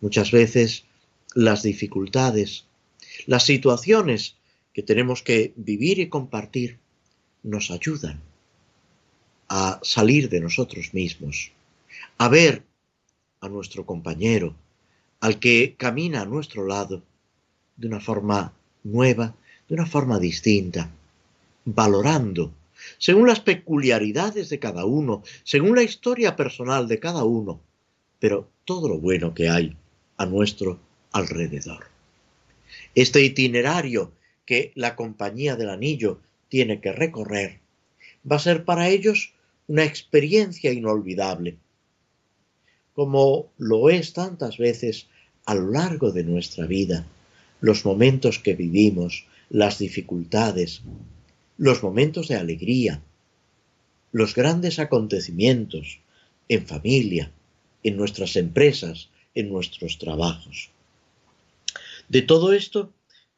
Muchas 0.00 0.30
veces 0.30 0.84
las 1.34 1.62
dificultades, 1.62 2.66
las 3.26 3.44
situaciones 3.44 4.36
que 4.72 4.82
tenemos 4.82 5.22
que 5.22 5.52
vivir 5.56 5.98
y 5.98 6.08
compartir 6.08 6.78
nos 7.42 7.70
ayudan 7.70 8.20
a 9.48 9.80
salir 9.82 10.28
de 10.28 10.40
nosotros 10.40 10.94
mismos, 10.94 11.52
a 12.18 12.28
ver 12.28 12.62
a 13.40 13.48
nuestro 13.48 13.84
compañero, 13.84 14.54
al 15.20 15.38
que 15.38 15.74
camina 15.76 16.22
a 16.22 16.26
nuestro 16.26 16.66
lado, 16.66 17.02
de 17.76 17.86
una 17.86 18.00
forma 18.00 18.52
nueva, 18.82 19.34
de 19.68 19.74
una 19.74 19.86
forma 19.86 20.18
distinta, 20.18 20.90
valorando, 21.64 22.52
según 22.98 23.28
las 23.28 23.40
peculiaridades 23.40 24.48
de 24.48 24.58
cada 24.58 24.84
uno, 24.84 25.22
según 25.44 25.76
la 25.76 25.82
historia 25.82 26.36
personal 26.36 26.88
de 26.88 26.98
cada 26.98 27.24
uno, 27.24 27.60
pero 28.18 28.48
todo 28.64 28.88
lo 28.88 28.98
bueno 28.98 29.34
que 29.34 29.48
hay 29.48 29.76
a 30.16 30.26
nuestro 30.26 30.78
alrededor. 31.12 31.86
Este 32.94 33.22
itinerario 33.22 34.12
que 34.44 34.72
la 34.74 34.96
compañía 34.96 35.56
del 35.56 35.70
anillo 35.70 36.20
tiene 36.48 36.80
que 36.80 36.92
recorrer 36.92 37.60
va 38.30 38.36
a 38.36 38.40
ser 38.40 38.64
para 38.64 38.88
ellos 38.88 39.32
una 39.66 39.84
experiencia 39.84 40.72
inolvidable, 40.72 41.56
como 42.94 43.50
lo 43.58 43.90
es 43.90 44.12
tantas 44.12 44.58
veces 44.58 45.06
a 45.46 45.54
lo 45.54 45.70
largo 45.70 46.12
de 46.12 46.24
nuestra 46.24 46.66
vida, 46.66 47.06
los 47.60 47.84
momentos 47.84 48.38
que 48.38 48.54
vivimos, 48.54 49.26
las 49.48 49.78
dificultades, 49.78 50.82
los 51.62 51.80
momentos 51.84 52.26
de 52.26 52.34
alegría, 52.34 53.00
los 54.10 54.34
grandes 54.34 54.80
acontecimientos 54.80 56.00
en 56.48 56.66
familia, 56.66 57.30
en 57.84 57.96
nuestras 57.96 58.34
empresas, 58.34 59.10
en 59.32 59.48
nuestros 59.48 59.96
trabajos. 59.98 60.70
De 62.08 62.22
todo 62.22 62.52
esto 62.52 62.92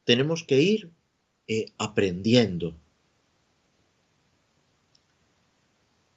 tenemos 0.05 0.43
que 0.43 0.59
ir 0.59 0.89
eh, 1.47 1.67
aprendiendo. 1.77 2.73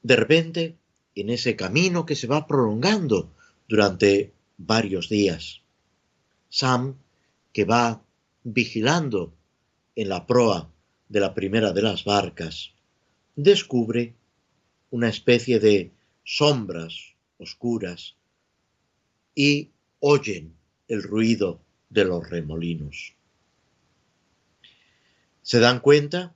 De 0.03 0.17
repente, 0.17 0.77
en 1.15 1.29
ese 1.29 1.57
camino 1.57 2.07
que 2.07 2.17
se 2.17 2.27
va 2.27 2.47
prolongando 2.47 3.31
durante 3.69 4.33
varios 4.57 5.11
días, 5.11 5.61
Sam, 6.49 6.97
que 7.53 7.67
va 7.67 8.03
vigilando 8.45 9.35
en 9.95 10.09
la 10.09 10.27
proa 10.27 10.71
de 11.09 11.21
la 11.21 11.35
primera 11.35 11.73
de 11.73 11.83
las 11.83 12.05
barcas, 12.05 12.73
descubre 13.37 14.15
una 14.91 15.09
especie 15.09 15.61
de 15.61 15.93
sombras 16.25 17.15
oscuras 17.39 18.17
y 19.35 19.71
oyen 20.01 20.55
el 20.89 21.03
ruido 21.03 21.61
de 21.91 22.05
los 22.05 22.29
remolinos. 22.29 23.15
Se 25.43 25.61
dan 25.61 25.81
cuenta 25.81 26.35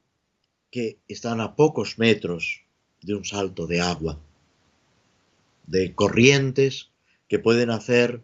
que 0.70 0.98
están 1.08 1.40
a 1.40 1.54
pocos 1.54 1.98
metros 1.98 2.62
de 3.02 3.14
un 3.14 3.24
salto 3.24 3.66
de 3.66 3.80
agua, 3.80 4.18
de 5.66 5.94
corrientes 5.94 6.90
que 7.28 7.38
pueden 7.38 7.70
hacer 7.70 8.22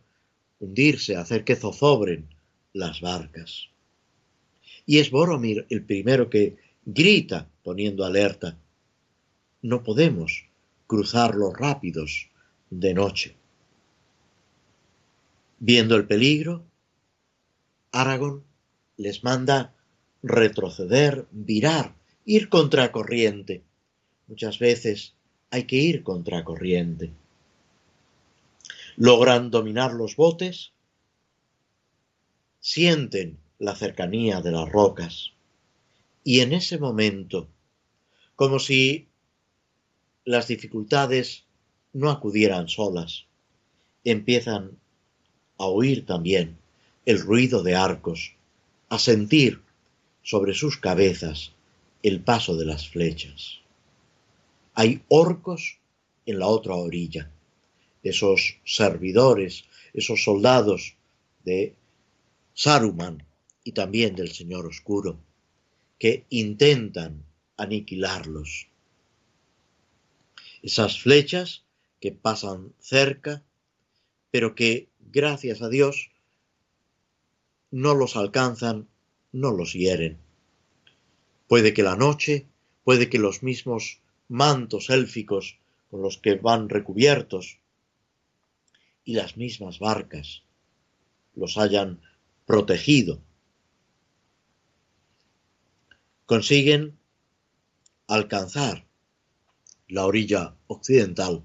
hundirse, 0.61 1.17
hacer 1.17 1.45
que 1.45 1.57
zozobren 1.57 2.29
las 2.73 3.01
barcas. 3.01 3.69
Y 4.89 5.01
es 5.01 5.11
Boromir 5.11 5.67
el 5.69 5.85
primero 5.85 6.31
que 6.31 6.57
grita 6.87 7.47
poniendo 7.63 8.07
alerta. 8.07 8.57
No 9.61 9.83
podemos 9.83 10.47
cruzar 10.87 11.35
los 11.35 11.55
rápidos 11.55 12.31
de 12.71 12.95
noche. 12.95 13.37
Viendo 15.59 15.95
el 15.95 16.07
peligro, 16.07 16.65
Aragón 17.93 18.45
les 18.97 19.23
manda 19.23 19.75
retroceder, 20.23 21.27
virar, 21.33 21.95
ir 22.25 22.49
contracorriente. 22.49 23.61
Muchas 24.27 24.59
veces 24.59 25.13
hay 25.51 25.65
que 25.65 25.77
ir 25.77 26.03
contracorriente. 26.03 27.11
Logran 28.97 29.51
dominar 29.51 29.93
los 29.93 30.17
botes, 30.17 30.73
sienten 32.59 33.37
la 33.59 33.75
cercanía 33.75 34.41
de 34.41 34.53
las 34.53 34.69
rocas 34.69 35.33
y 36.25 36.41
en 36.41 36.53
ese 36.53 36.79
momento, 36.79 37.49
como 38.37 38.59
si 38.59 39.09
las 40.25 40.47
dificultades 40.47 41.45
no 41.93 42.11
acudieran 42.11 42.69
solas, 42.69 43.25
empiezan 44.05 44.79
a 45.57 45.65
oír 45.65 46.05
también 46.05 46.59
el 47.07 47.21
ruido 47.21 47.63
de 47.63 47.75
arcos, 47.75 48.35
a 48.91 48.99
sentir 48.99 49.63
sobre 50.23 50.53
sus 50.53 50.77
cabezas 50.77 51.53
el 52.03 52.21
paso 52.21 52.57
de 52.57 52.67
las 52.67 52.89
flechas. 52.89 53.61
Hay 54.75 55.03
orcos 55.09 55.79
en 56.27 56.39
la 56.39 56.47
otra 56.47 56.75
orilla, 56.75 57.31
esos 58.03 58.59
servidores, 58.67 59.65
esos 59.95 60.23
soldados 60.23 60.95
de 61.45 61.75
Saruman 62.53 63.25
y 63.65 63.73
también 63.73 64.15
del 64.15 64.33
Señor 64.33 64.67
Oscuro, 64.67 65.19
que 65.99 66.25
intentan 66.31 67.25
aniquilarlos. 67.57 68.69
Esas 70.63 71.01
flechas 71.01 71.65
que 72.01 72.13
pasan 72.13 72.73
cerca, 72.79 73.43
pero 74.31 74.55
que, 74.55 74.89
gracias 75.01 75.63
a 75.63 75.69
Dios, 75.69 76.11
no 77.71 77.95
los 77.95 78.17
alcanzan 78.17 78.89
no 79.33 79.53
los 79.53 79.73
hieren. 79.73 80.19
Puede 81.47 81.75
que 81.75 81.83
la 81.83 81.97
noche, 81.97 82.47
puede 82.85 83.09
que 83.09 83.19
los 83.19 83.43
mismos 83.43 84.01
mantos 84.29 84.91
élficos 84.91 85.59
con 85.91 86.03
los 86.03 86.19
que 86.19 86.35
van 86.35 86.69
recubiertos 86.69 87.59
y 89.05 89.15
las 89.15 89.37
mismas 89.37 89.79
barcas 89.79 90.43
los 91.35 91.57
hayan 91.57 92.01
protegido. 92.47 93.21
Consiguen 96.29 96.99
alcanzar 98.07 98.87
la 99.89 100.05
orilla 100.05 100.55
occidental 100.67 101.43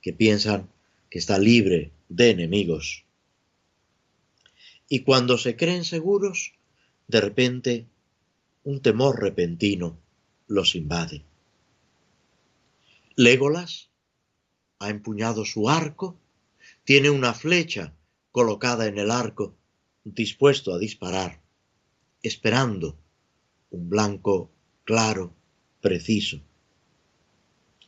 que 0.00 0.12
piensan 0.12 0.70
que 1.10 1.18
está 1.18 1.36
libre 1.36 1.90
de 2.08 2.30
enemigos. 2.30 3.04
Y 4.88 5.00
cuando 5.00 5.36
se 5.36 5.56
creen 5.56 5.84
seguros, 5.84 6.52
de 7.08 7.20
repente, 7.20 7.86
un 8.62 8.80
temor 8.80 9.20
repentino 9.20 9.98
los 10.46 10.76
invade. 10.76 11.24
Légolas 13.16 13.90
ha 14.78 14.90
empuñado 14.90 15.44
su 15.44 15.68
arco, 15.68 16.16
tiene 16.84 17.10
una 17.10 17.34
flecha 17.34 17.94
colocada 18.30 18.86
en 18.86 18.96
el 18.96 19.10
arco, 19.10 19.56
dispuesto 20.04 20.72
a 20.72 20.78
disparar, 20.78 21.40
esperando 22.22 22.96
un 23.70 23.88
blanco 23.88 24.50
claro, 24.84 25.32
preciso. 25.80 26.40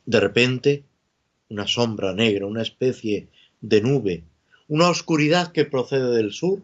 De 0.07 0.21
repente, 0.21 0.85
una 1.49 1.67
sombra 1.67 2.15
negra, 2.15 2.47
una 2.47 2.63
especie 2.63 3.29
de 3.61 3.81
nube, 3.81 4.25
una 4.69 4.89
oscuridad 4.89 5.53
que 5.53 5.65
procede 5.65 6.17
del 6.17 6.33
sur, 6.33 6.63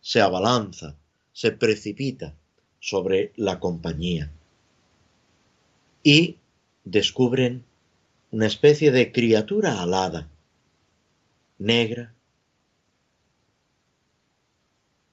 se 0.00 0.20
abalanza 0.20 0.96
se 1.32 1.52
precipita 1.52 2.34
sobre 2.78 3.32
la 3.36 3.58
compañía 3.58 4.30
y 6.02 6.36
descubren 6.84 7.64
una 8.30 8.46
especie 8.46 8.90
de 8.90 9.12
criatura 9.12 9.82
alada, 9.82 10.28
negra, 11.58 12.14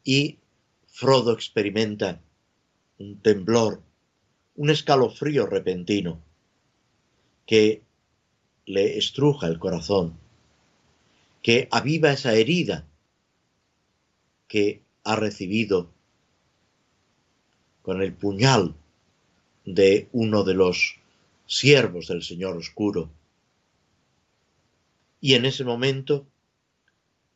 y 0.03 0.37
Frodo 0.87 1.33
experimenta 1.33 2.19
un 2.99 3.19
temblor, 3.21 3.81
un 4.55 4.69
escalofrío 4.69 5.45
repentino 5.45 6.21
que 7.45 7.81
le 8.65 8.97
estruja 8.97 9.47
el 9.47 9.57
corazón, 9.57 10.19
que 11.41 11.67
aviva 11.71 12.11
esa 12.11 12.35
herida 12.35 12.85
que 14.47 14.83
ha 15.03 15.15
recibido 15.15 15.89
con 17.81 18.01
el 18.01 18.13
puñal 18.13 18.75
de 19.65 20.09
uno 20.11 20.43
de 20.43 20.53
los 20.53 20.97
siervos 21.47 22.07
del 22.07 22.21
Señor 22.21 22.57
Oscuro 22.57 23.09
Y 25.21 25.33
en 25.33 25.45
ese 25.45 25.63
momento, 25.63 26.27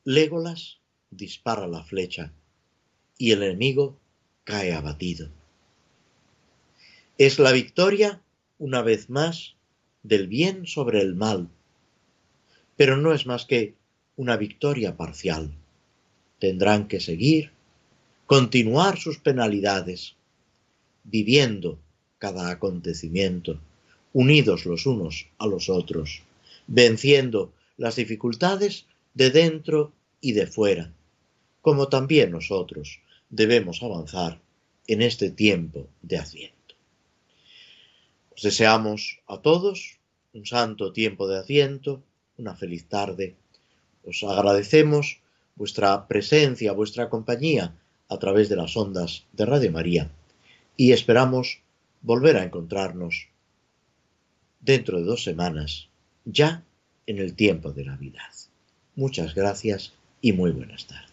Légolas 0.04 0.80
dispara 1.10 1.68
la 1.68 1.84
flecha 1.84 2.34
y 3.18 3.32
el 3.32 3.44
enemigo 3.44 4.00
cae 4.44 4.74
abatido. 4.74 5.43
Es 7.20 7.38
la 7.38 7.52
victoria, 7.52 8.24
una 8.58 8.82
vez 8.82 9.08
más, 9.08 9.54
del 10.02 10.28
bien 10.28 10.66
sobre 10.66 11.00
el 11.00 11.14
mal, 11.14 11.48
pero 12.76 12.98
no 12.98 13.14
es 13.14 13.28
más 13.28 13.46
que 13.46 13.76
una 14.16 14.36
victoria 14.36 14.98
parcial. 14.98 15.54
Tendrán 16.40 16.88
que 16.88 17.00
seguir, 17.00 17.52
continuar 18.26 18.98
sus 18.98 19.20
penalidades, 19.20 20.16
viviendo 21.04 21.78
cada 22.18 22.50
acontecimiento, 22.50 23.60
unidos 24.12 24.66
los 24.66 24.88
unos 24.88 25.28
a 25.38 25.46
los 25.46 25.70
otros, 25.70 26.24
venciendo 26.66 27.54
las 27.78 27.96
dificultades 27.96 28.88
de 29.14 29.30
dentro 29.30 29.94
y 30.20 30.32
de 30.32 30.48
fuera, 30.48 30.92
como 31.62 31.90
también 31.90 32.32
nosotros 32.32 33.02
debemos 33.30 33.84
avanzar 33.84 34.42
en 34.88 35.04
este 35.04 35.30
tiempo 35.30 35.88
de 36.02 36.18
Adviento. 36.18 36.63
Os 38.36 38.42
deseamos 38.42 39.22
a 39.28 39.38
todos 39.42 40.00
un 40.34 40.46
santo 40.46 40.92
tiempo 40.92 41.28
de 41.28 41.38
Adviento, 41.38 42.02
una 42.38 42.56
feliz 42.56 42.88
tarde. 42.88 43.36
Os 44.04 44.24
agradecemos 44.24 45.22
vuestra 45.56 46.08
presencia, 46.08 46.74
vuestra 46.74 47.10
compañía 47.10 47.76
a 48.10 48.18
través 48.18 48.50
de 48.50 48.56
las 48.56 48.76
ondas 48.76 49.26
de 49.34 49.46
Radio 49.46 49.72
María 49.72 50.10
y 50.76 50.92
esperamos 50.92 51.62
volver 52.02 52.38
a 52.38 52.44
encontrarnos 52.44 53.28
dentro 54.60 55.00
de 55.00 55.06
dos 55.06 55.24
semanas, 55.24 55.90
ya 56.26 56.64
en 57.06 57.20
el 57.20 57.36
tiempo 57.36 57.72
de 57.72 57.86
Navidad. 57.86 58.34
Muchas 58.96 59.36
gracias 59.36 59.94
y 60.22 60.34
muy 60.34 60.52
buenas 60.52 60.88
tardes. 60.88 61.13